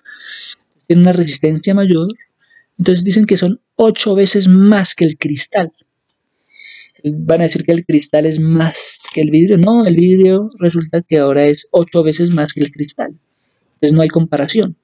Tienen 0.86 1.02
una 1.02 1.12
resistencia 1.12 1.74
mayor. 1.74 2.08
Entonces 2.78 3.04
dicen 3.04 3.26
que 3.26 3.36
son 3.36 3.60
ocho 3.76 4.14
veces 4.14 4.48
más 4.48 4.94
que 4.94 5.04
el 5.04 5.18
cristal. 5.18 5.70
Van 7.16 7.40
a 7.40 7.44
decir 7.44 7.64
que 7.64 7.72
el 7.72 7.84
cristal 7.84 8.26
es 8.26 8.40
más 8.40 9.04
que 9.12 9.20
el 9.20 9.30
vidrio. 9.30 9.58
No, 9.58 9.86
el 9.86 9.96
vidrio 9.96 10.50
resulta 10.58 11.02
que 11.02 11.18
ahora 11.18 11.46
es 11.46 11.68
ocho 11.70 12.02
veces 12.02 12.30
más 12.30 12.52
que 12.52 12.60
el 12.60 12.70
cristal. 12.70 13.14
Entonces 13.74 13.92
no 13.94 14.02
hay 14.02 14.08
comparación. 14.08 14.76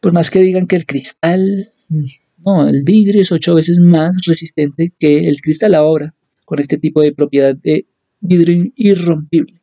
Por 0.00 0.12
más 0.12 0.30
que 0.30 0.40
digan 0.40 0.66
que 0.66 0.76
el 0.76 0.86
cristal, 0.86 1.72
no, 2.38 2.66
el 2.66 2.82
vidrio 2.84 3.22
es 3.22 3.32
ocho 3.32 3.54
veces 3.54 3.80
más 3.80 4.24
resistente 4.26 4.92
que 4.98 5.28
el 5.28 5.40
cristal 5.40 5.74
ahora 5.74 6.14
con 6.44 6.58
este 6.58 6.78
tipo 6.78 7.02
de 7.02 7.12
propiedad 7.12 7.54
de 7.54 7.86
vidrio 8.20 8.72
irrompible. 8.76 9.62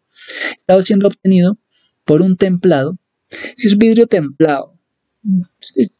Estaba 0.57 0.83
siendo 0.85 1.07
obtenido 1.07 1.57
por 2.05 2.21
un 2.21 2.37
templado. 2.37 2.97
Si 3.55 3.67
es 3.67 3.77
vidrio 3.77 4.07
templado, 4.07 4.79
es 5.59 5.91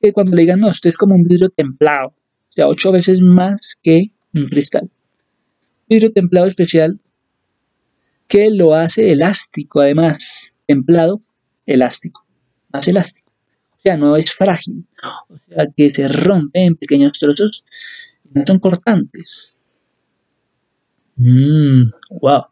que 0.00 0.12
cuando 0.12 0.34
le 0.34 0.42
digan, 0.42 0.60
no, 0.60 0.68
esto 0.68 0.88
es 0.88 0.94
como 0.94 1.14
un 1.14 1.24
vidrio 1.24 1.48
templado, 1.48 2.08
o 2.08 2.52
sea, 2.52 2.68
ocho 2.68 2.92
veces 2.92 3.20
más 3.20 3.78
que 3.82 4.12
un 4.34 4.44
cristal. 4.44 4.90
Vidrio 5.88 6.12
templado 6.12 6.46
especial 6.46 7.00
que 8.26 8.50
lo 8.50 8.74
hace 8.74 9.10
elástico, 9.10 9.80
además, 9.80 10.54
templado, 10.66 11.22
elástico, 11.64 12.26
más 12.70 12.86
elástico. 12.86 13.27
O 13.78 13.80
sea, 13.80 13.96
no 13.96 14.16
es 14.16 14.32
frágil, 14.32 14.86
o 15.28 15.38
sea, 15.38 15.66
que 15.76 15.88
se 15.90 16.08
rompe 16.08 16.64
en 16.64 16.74
pequeños 16.74 17.12
trozos 17.12 17.64
y 18.24 18.38
no 18.38 18.44
son 18.44 18.58
cortantes. 18.58 19.56
Mmm, 21.16 21.90
wow. 22.20 22.42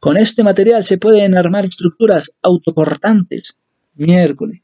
Con 0.00 0.16
este 0.16 0.42
material 0.42 0.82
se 0.84 0.98
pueden 0.98 1.36
armar 1.36 1.66
estructuras 1.66 2.34
autoportantes. 2.42 3.58
Miércoles. 3.94 4.60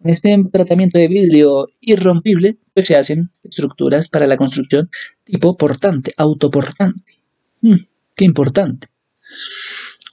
Con 0.00 0.10
este 0.10 0.36
tratamiento 0.52 0.98
de 0.98 1.08
vidrio 1.08 1.68
irrompible, 1.80 2.58
pues 2.74 2.88
se 2.88 2.96
hacen 2.96 3.30
estructuras 3.42 4.08
para 4.08 4.26
la 4.26 4.36
construcción 4.36 4.90
tipo 5.24 5.56
portante, 5.56 6.12
autoportante. 6.16 7.20
Mm, 7.60 7.76
qué 8.16 8.24
importante. 8.24 8.88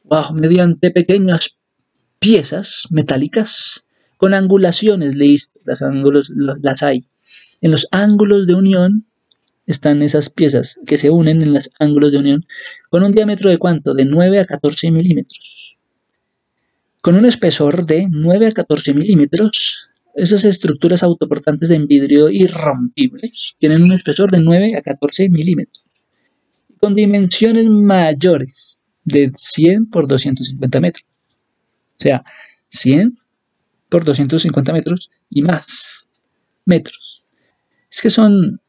Wow, 0.04 0.34
mediante 0.34 0.92
pequeñas 0.92 1.58
piezas 2.20 2.88
metálicas 2.90 3.86
con 4.20 4.34
angulaciones, 4.34 5.16
listo, 5.16 5.62
las, 5.64 5.82
ángulos, 5.82 6.34
las 6.36 6.84
hay. 6.84 7.06
En 7.62 7.72
los 7.72 7.88
ángulos 7.92 8.48
de 8.48 8.54
unión 8.54 9.08
están 9.66 10.02
esas 10.02 10.30
piezas 10.30 10.78
que 10.86 11.00
se 11.00 11.10
unen 11.10 11.42
en 11.42 11.54
los 11.54 11.72
ángulos 11.80 12.12
de 12.12 12.18
unión 12.18 12.46
con 12.90 13.02
un 13.04 13.14
diámetro 13.14 13.50
de 13.50 13.58
cuánto? 13.58 13.94
De 13.94 14.04
9 14.04 14.42
a 14.42 14.46
14 14.46 14.92
milímetros. 14.92 15.80
Con 17.00 17.16
un 17.16 17.26
espesor 17.26 17.86
de 17.86 18.10
9 18.12 18.48
a 18.48 18.52
14 18.52 18.94
milímetros, 18.94 19.88
esas 20.16 20.44
estructuras 20.44 21.02
autoportantes 21.02 21.70
de 21.70 21.80
vidrio 21.80 22.30
irrompibles 22.30 23.56
tienen 23.58 23.84
un 23.84 23.94
espesor 23.94 24.32
de 24.32 24.42
9 24.42 24.76
a 24.76 24.82
14 24.82 25.30
milímetros. 25.30 25.86
Con 26.82 26.94
dimensiones 26.94 27.68
mayores 27.68 28.82
de 29.06 29.32
100 29.34 29.90
por 29.90 30.10
250 30.10 30.80
metros. 30.82 31.06
O 31.92 32.02
sea, 32.02 32.22
100 32.68 33.18
por 33.90 34.06
250 34.06 34.72
metros 34.74 35.10
y 35.30 35.42
más 35.42 36.08
metros. 36.66 37.26
Es 37.92 38.02
que 38.02 38.10
son 38.10 38.62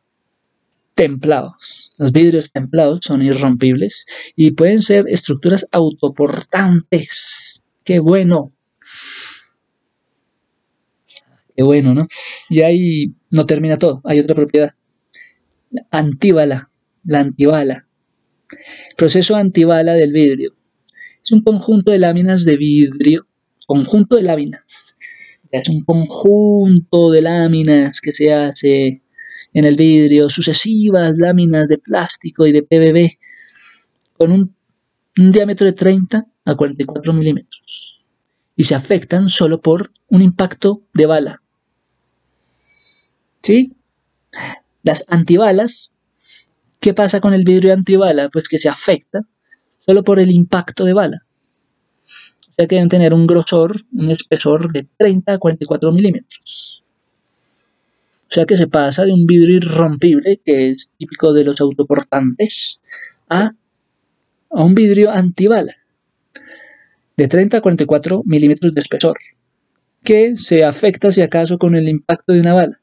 templados. 0.94 1.94
Los 1.98 2.12
vidrios 2.12 2.52
templados 2.52 3.00
son 3.02 3.22
irrompibles 3.22 4.06
y 4.36 4.50
pueden 4.52 4.82
ser 4.82 5.04
estructuras 5.08 5.66
autoportantes. 5.72 7.62
¡Qué 7.84 8.00
bueno! 8.00 8.52
¡Qué 11.56 11.62
bueno, 11.62 11.94
¿no? 11.94 12.06
Y 12.48 12.62
ahí 12.62 13.14
no 13.30 13.46
termina 13.46 13.76
todo, 13.76 14.00
hay 14.04 14.20
otra 14.20 14.34
propiedad. 14.34 14.74
La 15.70 15.86
antibala, 15.90 16.70
la 17.04 17.20
antibala. 17.20 17.86
Proceso 18.96 19.36
antibala 19.36 19.92
del 19.92 20.12
vidrio. 20.12 20.54
Es 21.22 21.32
un 21.32 21.42
conjunto 21.42 21.92
de 21.92 21.98
láminas 21.98 22.44
de 22.44 22.56
vidrio, 22.56 23.26
conjunto 23.70 24.16
de 24.16 24.24
láminas. 24.24 24.96
Es 25.52 25.68
un 25.68 25.84
conjunto 25.84 27.12
de 27.12 27.22
láminas 27.22 28.00
que 28.00 28.10
se 28.10 28.34
hace 28.34 29.00
en 29.52 29.64
el 29.64 29.76
vidrio, 29.76 30.28
sucesivas 30.28 31.14
láminas 31.16 31.68
de 31.68 31.78
plástico 31.78 32.48
y 32.48 32.52
de 32.52 32.64
PVB 32.64 33.16
con 34.14 34.32
un, 34.32 34.56
diámetro 35.14 35.66
de 35.66 35.72
30 35.72 36.26
a 36.44 36.54
44 36.56 37.12
milímetros 37.12 38.04
y 38.56 38.64
se 38.64 38.74
afectan 38.74 39.28
solo 39.28 39.60
por 39.60 39.92
un 40.08 40.22
impacto 40.22 40.82
de 40.92 41.06
bala. 41.06 41.42
¿Sí? 43.40 43.76
Las 44.82 45.04
antibalas, 45.06 45.92
¿qué 46.80 46.92
pasa 46.92 47.20
con 47.20 47.34
el 47.34 47.44
vidrio 47.44 47.72
antibala? 47.72 48.30
Pues 48.30 48.48
que 48.48 48.58
se 48.58 48.68
afecta 48.68 49.20
solo 49.78 50.02
por 50.02 50.18
el 50.18 50.32
impacto 50.32 50.84
de 50.84 50.92
bala. 50.92 51.24
Que 52.68 52.76
deben 52.76 52.88
tener 52.90 53.14
un 53.14 53.26
grosor, 53.26 53.74
un 53.92 54.10
espesor 54.10 54.70
de 54.70 54.86
30 54.98 55.32
a 55.32 55.38
44 55.38 55.92
milímetros. 55.92 56.84
O 58.30 58.32
sea 58.32 58.44
que 58.44 58.54
se 58.54 58.68
pasa 58.68 59.04
de 59.04 59.12
un 59.12 59.26
vidrio 59.26 59.56
irrompible, 59.56 60.40
que 60.44 60.68
es 60.68 60.92
típico 60.98 61.32
de 61.32 61.44
los 61.44 61.60
autoportantes, 61.60 62.78
a, 63.30 63.54
un 64.50 64.74
vidrio 64.74 65.10
antibala 65.10 65.74
de 67.16 67.28
30 67.28 67.56
a 67.56 67.60
44 67.60 68.22
milímetros 68.26 68.72
de 68.72 68.80
espesor, 68.82 69.16
que 70.04 70.36
se 70.36 70.62
afecta 70.62 71.10
si 71.10 71.22
acaso 71.22 71.58
con 71.58 71.74
el 71.74 71.88
impacto 71.88 72.34
de 72.34 72.40
una 72.40 72.54
bala. 72.54 72.80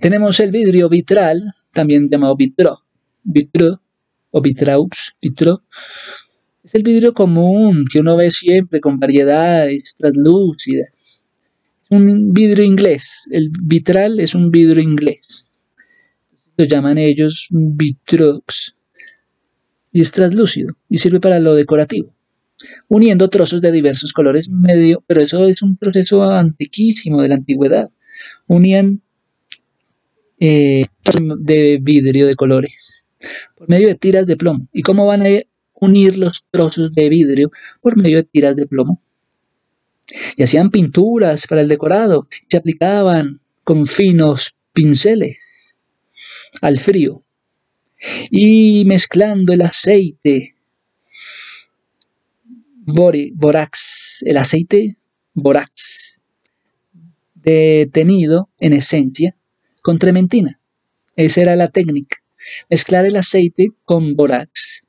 Tenemos 0.00 0.38
el 0.38 0.50
vidrio 0.50 0.88
vitral, 0.88 1.42
también 1.72 2.08
llamado 2.10 2.36
vitro, 2.36 2.78
vitro 3.22 3.80
o 4.30 4.40
vitraux, 4.40 5.14
vitro. 5.20 5.62
Es 6.70 6.76
el 6.76 6.84
vidrio 6.84 7.12
común 7.12 7.84
que 7.90 7.98
uno 7.98 8.16
ve 8.16 8.30
siempre 8.30 8.80
con 8.80 9.00
variedades 9.00 9.96
translúcidas 9.96 11.24
un 11.88 12.32
vidrio 12.32 12.62
inglés. 12.62 13.28
El 13.32 13.50
vitral 13.50 14.20
es 14.20 14.36
un 14.36 14.52
vidrio 14.52 14.80
inglés. 14.80 15.58
Lo 16.56 16.64
llaman 16.64 16.96
ellos 16.96 17.48
vitrox. 17.50 18.76
Y 19.90 20.00
es 20.02 20.12
translúcido 20.12 20.76
y 20.88 20.98
sirve 20.98 21.18
para 21.18 21.40
lo 21.40 21.56
decorativo. 21.56 22.14
Uniendo 22.86 23.28
trozos 23.30 23.60
de 23.60 23.72
diversos 23.72 24.12
colores 24.12 24.48
medio, 24.48 25.02
pero 25.08 25.22
eso 25.22 25.44
es 25.48 25.62
un 25.62 25.76
proceso 25.76 26.22
antiquísimo 26.22 27.20
de 27.20 27.30
la 27.30 27.34
antigüedad. 27.34 27.90
Unían 28.46 29.02
eh, 30.38 30.86
de 31.40 31.80
vidrio 31.82 32.28
de 32.28 32.36
colores 32.36 33.08
por 33.56 33.68
medio 33.68 33.88
de 33.88 33.96
tiras 33.96 34.28
de 34.28 34.36
plomo. 34.36 34.68
¿Y 34.72 34.82
cómo 34.82 35.06
van 35.06 35.22
a 35.22 35.28
unir 35.80 36.18
los 36.18 36.44
trozos 36.50 36.92
de 36.92 37.08
vidrio? 37.08 37.50
Por 37.80 37.96
medio 37.96 38.18
de 38.18 38.24
tiras 38.24 38.56
de 38.56 38.66
plomo 38.66 39.02
y 40.36 40.42
hacían 40.42 40.70
pinturas 40.70 41.46
para 41.46 41.60
el 41.60 41.68
decorado, 41.68 42.26
se 42.48 42.56
aplicaban 42.56 43.40
con 43.64 43.86
finos 43.86 44.56
pinceles 44.72 45.76
al 46.60 46.78
frío 46.78 47.22
y 48.30 48.84
mezclando 48.86 49.52
el 49.52 49.62
aceite 49.62 50.54
borax, 52.84 54.22
el 54.24 54.38
aceite 54.38 54.96
borax 55.34 56.20
detenido 57.34 58.48
en 58.58 58.72
esencia 58.72 59.36
con 59.82 59.98
trementina. 59.98 60.58
Esa 61.16 61.42
era 61.42 61.56
la 61.56 61.68
técnica, 61.68 62.18
mezclar 62.68 63.04
el 63.04 63.16
aceite 63.16 63.68
con 63.84 64.16
borax, 64.16 64.84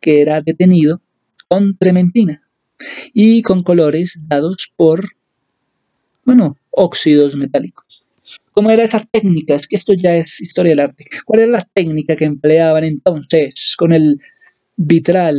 que 0.00 0.20
era 0.20 0.40
detenido 0.40 1.00
con 1.48 1.76
trementina 1.76 2.42
y 3.12 3.42
con 3.42 3.62
colores 3.62 4.20
dados 4.26 4.72
por, 4.76 5.10
bueno, 6.24 6.56
óxidos 6.70 7.36
metálicos. 7.36 8.04
¿Cómo 8.52 8.70
era 8.70 8.84
esa 8.84 9.06
técnica? 9.10 9.54
Es 9.54 9.66
que 9.66 9.76
esto 9.76 9.94
ya 9.94 10.14
es 10.14 10.40
historia 10.40 10.70
del 10.70 10.80
arte. 10.80 11.06
¿Cuál 11.24 11.40
era 11.40 11.52
la 11.52 11.68
técnica 11.72 12.16
que 12.16 12.26
empleaban 12.26 12.84
entonces 12.84 13.74
con 13.78 13.92
el 13.92 14.20
vitral 14.76 15.36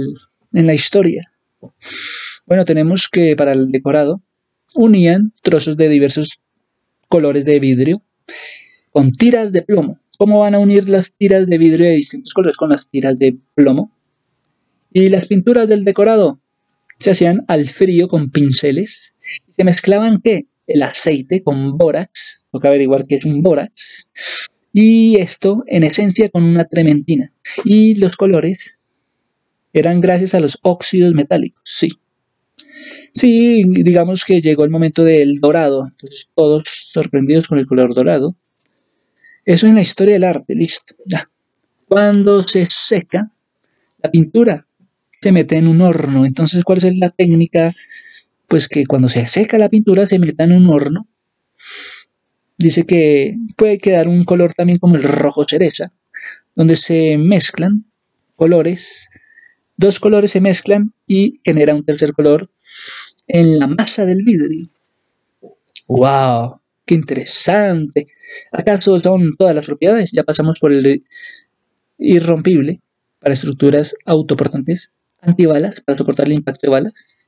en 0.51 0.65
la 0.67 0.73
historia? 0.73 1.31
Bueno, 2.45 2.65
tenemos 2.65 3.07
que 3.09 3.36
para 3.36 3.51
el 3.51 3.69
decorado 3.69 4.21
unían 4.75 5.31
trozos 5.43 5.77
de 5.77 5.89
diversos 5.89 6.39
colores 7.07 7.45
de 7.45 7.59
vidrio 7.59 8.01
con 8.91 9.11
tiras 9.11 9.51
de 9.51 9.61
plomo. 9.61 9.99
¿Cómo 10.17 10.39
van 10.39 10.55
a 10.55 10.59
unir 10.59 10.89
las 10.89 11.15
tiras 11.15 11.47
de 11.47 11.57
vidrio 11.57 11.86
de 11.86 11.95
distintos 11.95 12.34
colores 12.34 12.57
con 12.57 12.69
las 12.69 12.89
tiras 12.89 13.17
de 13.17 13.38
plomo? 13.55 13.91
Y 14.93 15.09
las 15.09 15.27
pinturas 15.27 15.67
del 15.67 15.83
decorado 15.83 16.39
se 16.99 17.11
hacían 17.11 17.39
al 17.47 17.67
frío 17.67 18.07
con 18.07 18.29
pinceles 18.29 19.15
y 19.47 19.53
se 19.53 19.63
mezclaban 19.63 20.21
¿qué? 20.21 20.45
el 20.67 20.83
aceite 20.83 21.41
con 21.41 21.77
bórax, 21.77 22.47
toca 22.51 22.67
averiguar 22.69 23.05
qué 23.07 23.15
es 23.15 23.25
un 23.25 23.41
bórax, 23.41 24.07
y 24.71 25.17
esto 25.17 25.63
en 25.67 25.83
esencia 25.83 26.29
con 26.29 26.43
una 26.43 26.65
trementina. 26.65 27.31
Y 27.65 27.99
los 27.99 28.15
colores 28.15 28.81
eran 29.73 29.99
gracias 29.99 30.33
a 30.35 30.39
los 30.39 30.59
óxidos 30.61 31.13
metálicos, 31.13 31.61
sí. 31.65 31.89
Sí, 33.13 33.63
digamos 33.67 34.25
que 34.25 34.41
llegó 34.41 34.63
el 34.63 34.71
momento 34.71 35.03
del 35.03 35.39
dorado, 35.39 35.87
entonces 35.87 36.29
todos 36.35 36.63
sorprendidos 36.65 37.47
con 37.47 37.57
el 37.57 37.67
color 37.67 37.93
dorado. 37.93 38.35
Eso 39.45 39.67
en 39.67 39.75
la 39.75 39.81
historia 39.81 40.13
del 40.13 40.23
arte, 40.23 40.55
listo, 40.55 40.95
ya. 41.05 41.29
Cuando 41.87 42.47
se 42.47 42.65
seca, 42.69 43.31
la 44.01 44.09
pintura 44.09 44.65
se 45.24 45.32
mete 45.32 45.57
en 45.57 45.67
un 45.67 45.82
horno. 45.82 46.26
Entonces, 46.26 46.63
¿cuál 46.63 46.78
es 46.78 46.97
la 46.97 47.09
técnica 47.09 47.74
pues 48.53 48.67
que 48.67 48.86
cuando 48.86 49.09
se 49.09 49.26
seca 49.26 49.57
la 49.57 49.67
pintura 49.67 50.07
se 50.07 50.19
meta 50.19 50.43
en 50.43 50.51
un 50.51 50.69
horno. 50.69 51.07
Dice 52.55 52.84
que 52.84 53.36
puede 53.57 53.80
quedar 53.80 54.07
un 54.07 54.26
color 54.26 54.53
también 54.53 54.78
como 54.78 54.95
el 54.95 55.01
rojo 55.01 55.43
cereza, 55.47 55.91
donde 56.53 56.76
se 56.76 57.17
mezclan 57.17 57.86
colores, 58.36 59.09
dos 59.76 59.99
colores 59.99 60.30
se 60.30 60.39
mezclan 60.39 60.93
y 61.07 61.41
genera 61.43 61.74
un 61.74 61.84
tercer 61.84 62.13
color 62.13 62.51
en 63.28 63.57
la 63.57 63.65
masa 63.65 64.05
del 64.05 64.21
vidrio. 64.21 64.69
¡Wow! 65.88 66.61
¡Qué 66.86 66.93
interesante! 66.93 68.05
¿Acaso 68.51 69.01
son 69.01 69.36
todas 69.36 69.55
las 69.55 69.65
propiedades? 69.65 70.11
Ya 70.11 70.24
pasamos 70.24 70.59
por 70.59 70.71
el 70.71 71.03
irrompible 71.97 72.82
para 73.19 73.34
estructuras 73.34 73.95
autoportantes, 74.05 74.93
antibalas 75.24 75.82
para 75.82 75.97
soportar 75.97 76.28
el 76.28 76.34
impacto 76.34 76.67
de 76.67 76.71
balas, 76.71 77.28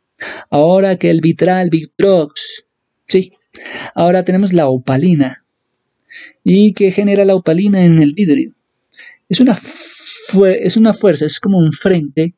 Ahora 0.50 0.98
que 0.98 1.10
el 1.10 1.22
vitral, 1.22 1.70
Victrox, 1.70 2.66
sí. 3.08 3.34
Ahora 3.94 4.24
tenemos 4.24 4.54
la 4.54 4.68
opalina. 4.68 5.44
¿Y 6.44 6.74
qué 6.74 6.92
genera 6.92 7.26
la 7.26 7.36
opalina 7.36 7.84
en 7.84 8.02
el 8.02 8.14
vidrio? 8.14 8.52
Es 9.28 9.40
una, 9.40 9.58
es 10.60 10.78
una 10.78 10.94
fuerza, 10.94 11.26
es 11.26 11.40
como 11.40 11.58
un 11.58 11.72
frente, 11.72 12.36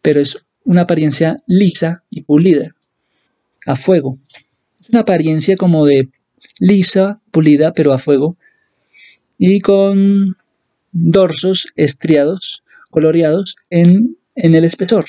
pero 0.00 0.20
es 0.20 0.46
una 0.64 0.82
apariencia 0.82 1.36
lisa 1.46 2.04
y 2.08 2.22
pulida, 2.22 2.74
a 3.66 3.76
fuego. 3.76 4.18
Es 4.80 4.90
una 4.90 5.00
apariencia 5.00 5.56
como 5.56 5.86
de 5.86 6.08
lisa, 6.60 7.20
pulida, 7.30 7.72
pero 7.72 7.92
a 7.92 7.98
fuego, 7.98 8.36
y 9.38 9.60
con 9.60 10.36
dorsos 10.92 11.68
estriados, 11.74 12.62
coloreados 12.90 13.56
en, 13.70 14.16
en 14.34 14.54
el 14.54 14.64
espesor 14.64 15.06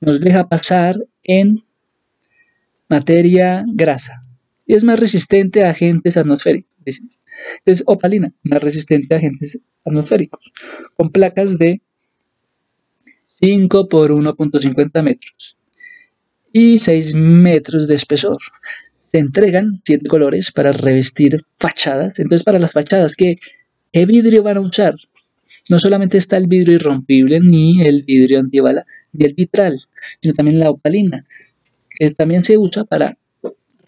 nos 0.00 0.20
deja 0.20 0.48
pasar 0.48 0.96
en 1.22 1.64
materia 2.88 3.64
grasa 3.66 4.20
y 4.66 4.74
es 4.74 4.84
más 4.84 4.98
resistente 5.00 5.64
a 5.64 5.70
agentes 5.70 6.16
atmosféricos. 6.16 6.70
Es 7.64 7.82
opalina, 7.86 8.32
más 8.42 8.62
resistente 8.62 9.14
a 9.14 9.18
agentes 9.18 9.60
atmosféricos, 9.84 10.52
con 10.96 11.10
placas 11.10 11.58
de 11.58 11.82
5 13.40 13.88
por 13.88 14.10
1.50 14.10 15.02
metros 15.02 15.56
y 16.52 16.80
6 16.80 17.14
metros 17.14 17.86
de 17.86 17.94
espesor. 17.94 18.38
Se 19.12 19.18
entregan 19.18 19.82
7 19.84 20.06
colores 20.08 20.50
para 20.50 20.72
revestir 20.72 21.38
fachadas. 21.58 22.18
Entonces, 22.18 22.44
para 22.44 22.58
las 22.58 22.72
fachadas, 22.72 23.14
¿qué, 23.14 23.36
¿qué 23.92 24.06
vidrio 24.06 24.42
van 24.42 24.56
a 24.56 24.60
usar? 24.60 24.94
No 25.68 25.78
solamente 25.78 26.18
está 26.18 26.36
el 26.36 26.46
vidrio 26.46 26.74
irrompible 26.74 27.40
ni 27.40 27.86
el 27.86 28.02
vidrio 28.04 28.38
antibala, 28.38 28.86
y 29.12 29.24
el 29.24 29.34
vitral, 29.34 29.80
sino 30.20 30.34
también 30.34 30.58
la 30.58 30.70
opalina, 30.70 31.26
que 31.90 32.10
también 32.10 32.44
se 32.44 32.58
usa 32.58 32.84
para 32.84 33.18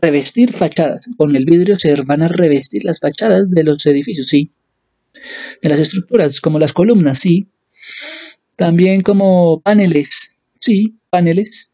revestir 0.00 0.52
fachadas. 0.52 1.08
Con 1.16 1.34
el 1.36 1.44
vidrio 1.44 1.78
se 1.78 1.94
van 2.02 2.22
a 2.22 2.28
revestir 2.28 2.84
las 2.84 3.00
fachadas 3.00 3.50
de 3.50 3.64
los 3.64 3.84
edificios, 3.86 4.26
sí. 4.26 4.50
De 5.62 5.68
las 5.68 5.80
estructuras, 5.80 6.40
como 6.40 6.58
las 6.58 6.72
columnas, 6.72 7.18
sí. 7.18 7.48
También 8.56 9.02
como 9.02 9.60
paneles, 9.60 10.34
sí, 10.60 10.96
paneles. 11.10 11.70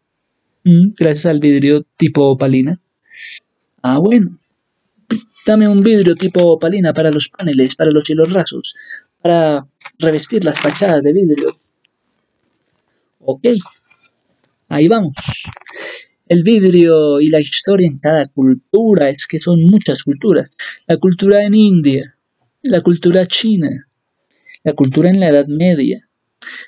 Mm, 0.64 0.94
gracias 0.98 1.26
al 1.26 1.40
vidrio 1.40 1.86
tipo 1.96 2.24
opalina. 2.24 2.76
Ah, 3.82 3.98
bueno. 3.98 4.38
Dame 5.46 5.68
un 5.68 5.82
vidrio 5.82 6.14
tipo 6.14 6.42
opalina 6.46 6.94
para 6.94 7.10
los 7.10 7.28
paneles, 7.28 7.74
para 7.74 7.90
los 7.90 8.08
hilos 8.08 8.32
rasos, 8.32 8.74
para 9.24 9.66
revestir 9.98 10.44
las 10.44 10.60
fachadas 10.60 11.02
de 11.02 11.14
vidrio. 11.14 11.48
Ok, 13.20 13.46
ahí 14.68 14.86
vamos. 14.86 15.14
El 16.28 16.42
vidrio 16.42 17.20
y 17.20 17.30
la 17.30 17.40
historia 17.40 17.86
en 17.86 17.98
cada 18.00 18.26
cultura, 18.26 19.08
es 19.08 19.26
que 19.26 19.40
son 19.40 19.62
muchas 19.62 20.02
culturas. 20.02 20.50
La 20.86 20.98
cultura 20.98 21.42
en 21.42 21.54
India, 21.54 22.18
la 22.62 22.82
cultura 22.82 23.24
china, 23.24 23.88
la 24.62 24.74
cultura 24.74 25.08
en 25.08 25.20
la 25.20 25.30
Edad 25.30 25.46
Media. 25.46 26.06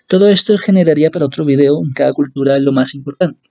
Todo 0.07 0.26
esto 0.26 0.57
generaría 0.57 1.11
para 1.11 1.26
otro 1.26 1.44
video 1.44 1.84
en 1.84 1.92
cada 1.92 2.14
cultura 2.14 2.59
lo 2.59 2.72
más 2.72 2.94
importante. 2.94 3.50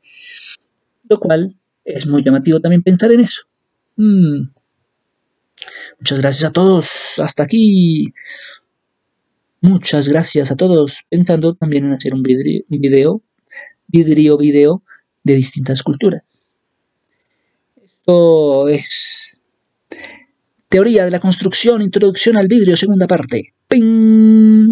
Lo 1.08 1.20
cual 1.20 1.56
es 1.84 2.08
muy 2.08 2.24
llamativo 2.24 2.60
también 2.60 2.82
pensar 2.82 3.12
en 3.12 3.20
eso. 3.20 3.44
Hmm. 3.98 4.48
Muchas 6.00 6.20
gracias 6.20 6.50
a 6.50 6.52
todos. 6.52 7.20
Hasta 7.20 7.44
aquí. 7.44 8.12
Muchas 9.66 10.08
gracias 10.08 10.52
a 10.52 10.56
todos, 10.56 11.06
pensando 11.10 11.56
también 11.56 11.86
en 11.86 11.94
hacer 11.94 12.14
un 12.14 12.22
video, 12.22 13.24
vidrio 13.88 14.38
video 14.38 14.84
de 15.24 15.36
distintas 15.36 15.82
culturas. 15.82 16.22
Esto 17.84 18.68
es 18.68 19.42
Teoría 20.70 21.06
de 21.06 21.10
la 21.10 21.20
construcción, 21.20 21.82
introducción 21.82 22.38
al 22.38 22.48
vidrio, 22.48 22.78
segunda 22.78 23.08
parte. 23.08 23.56
¡Ping! 23.68 24.70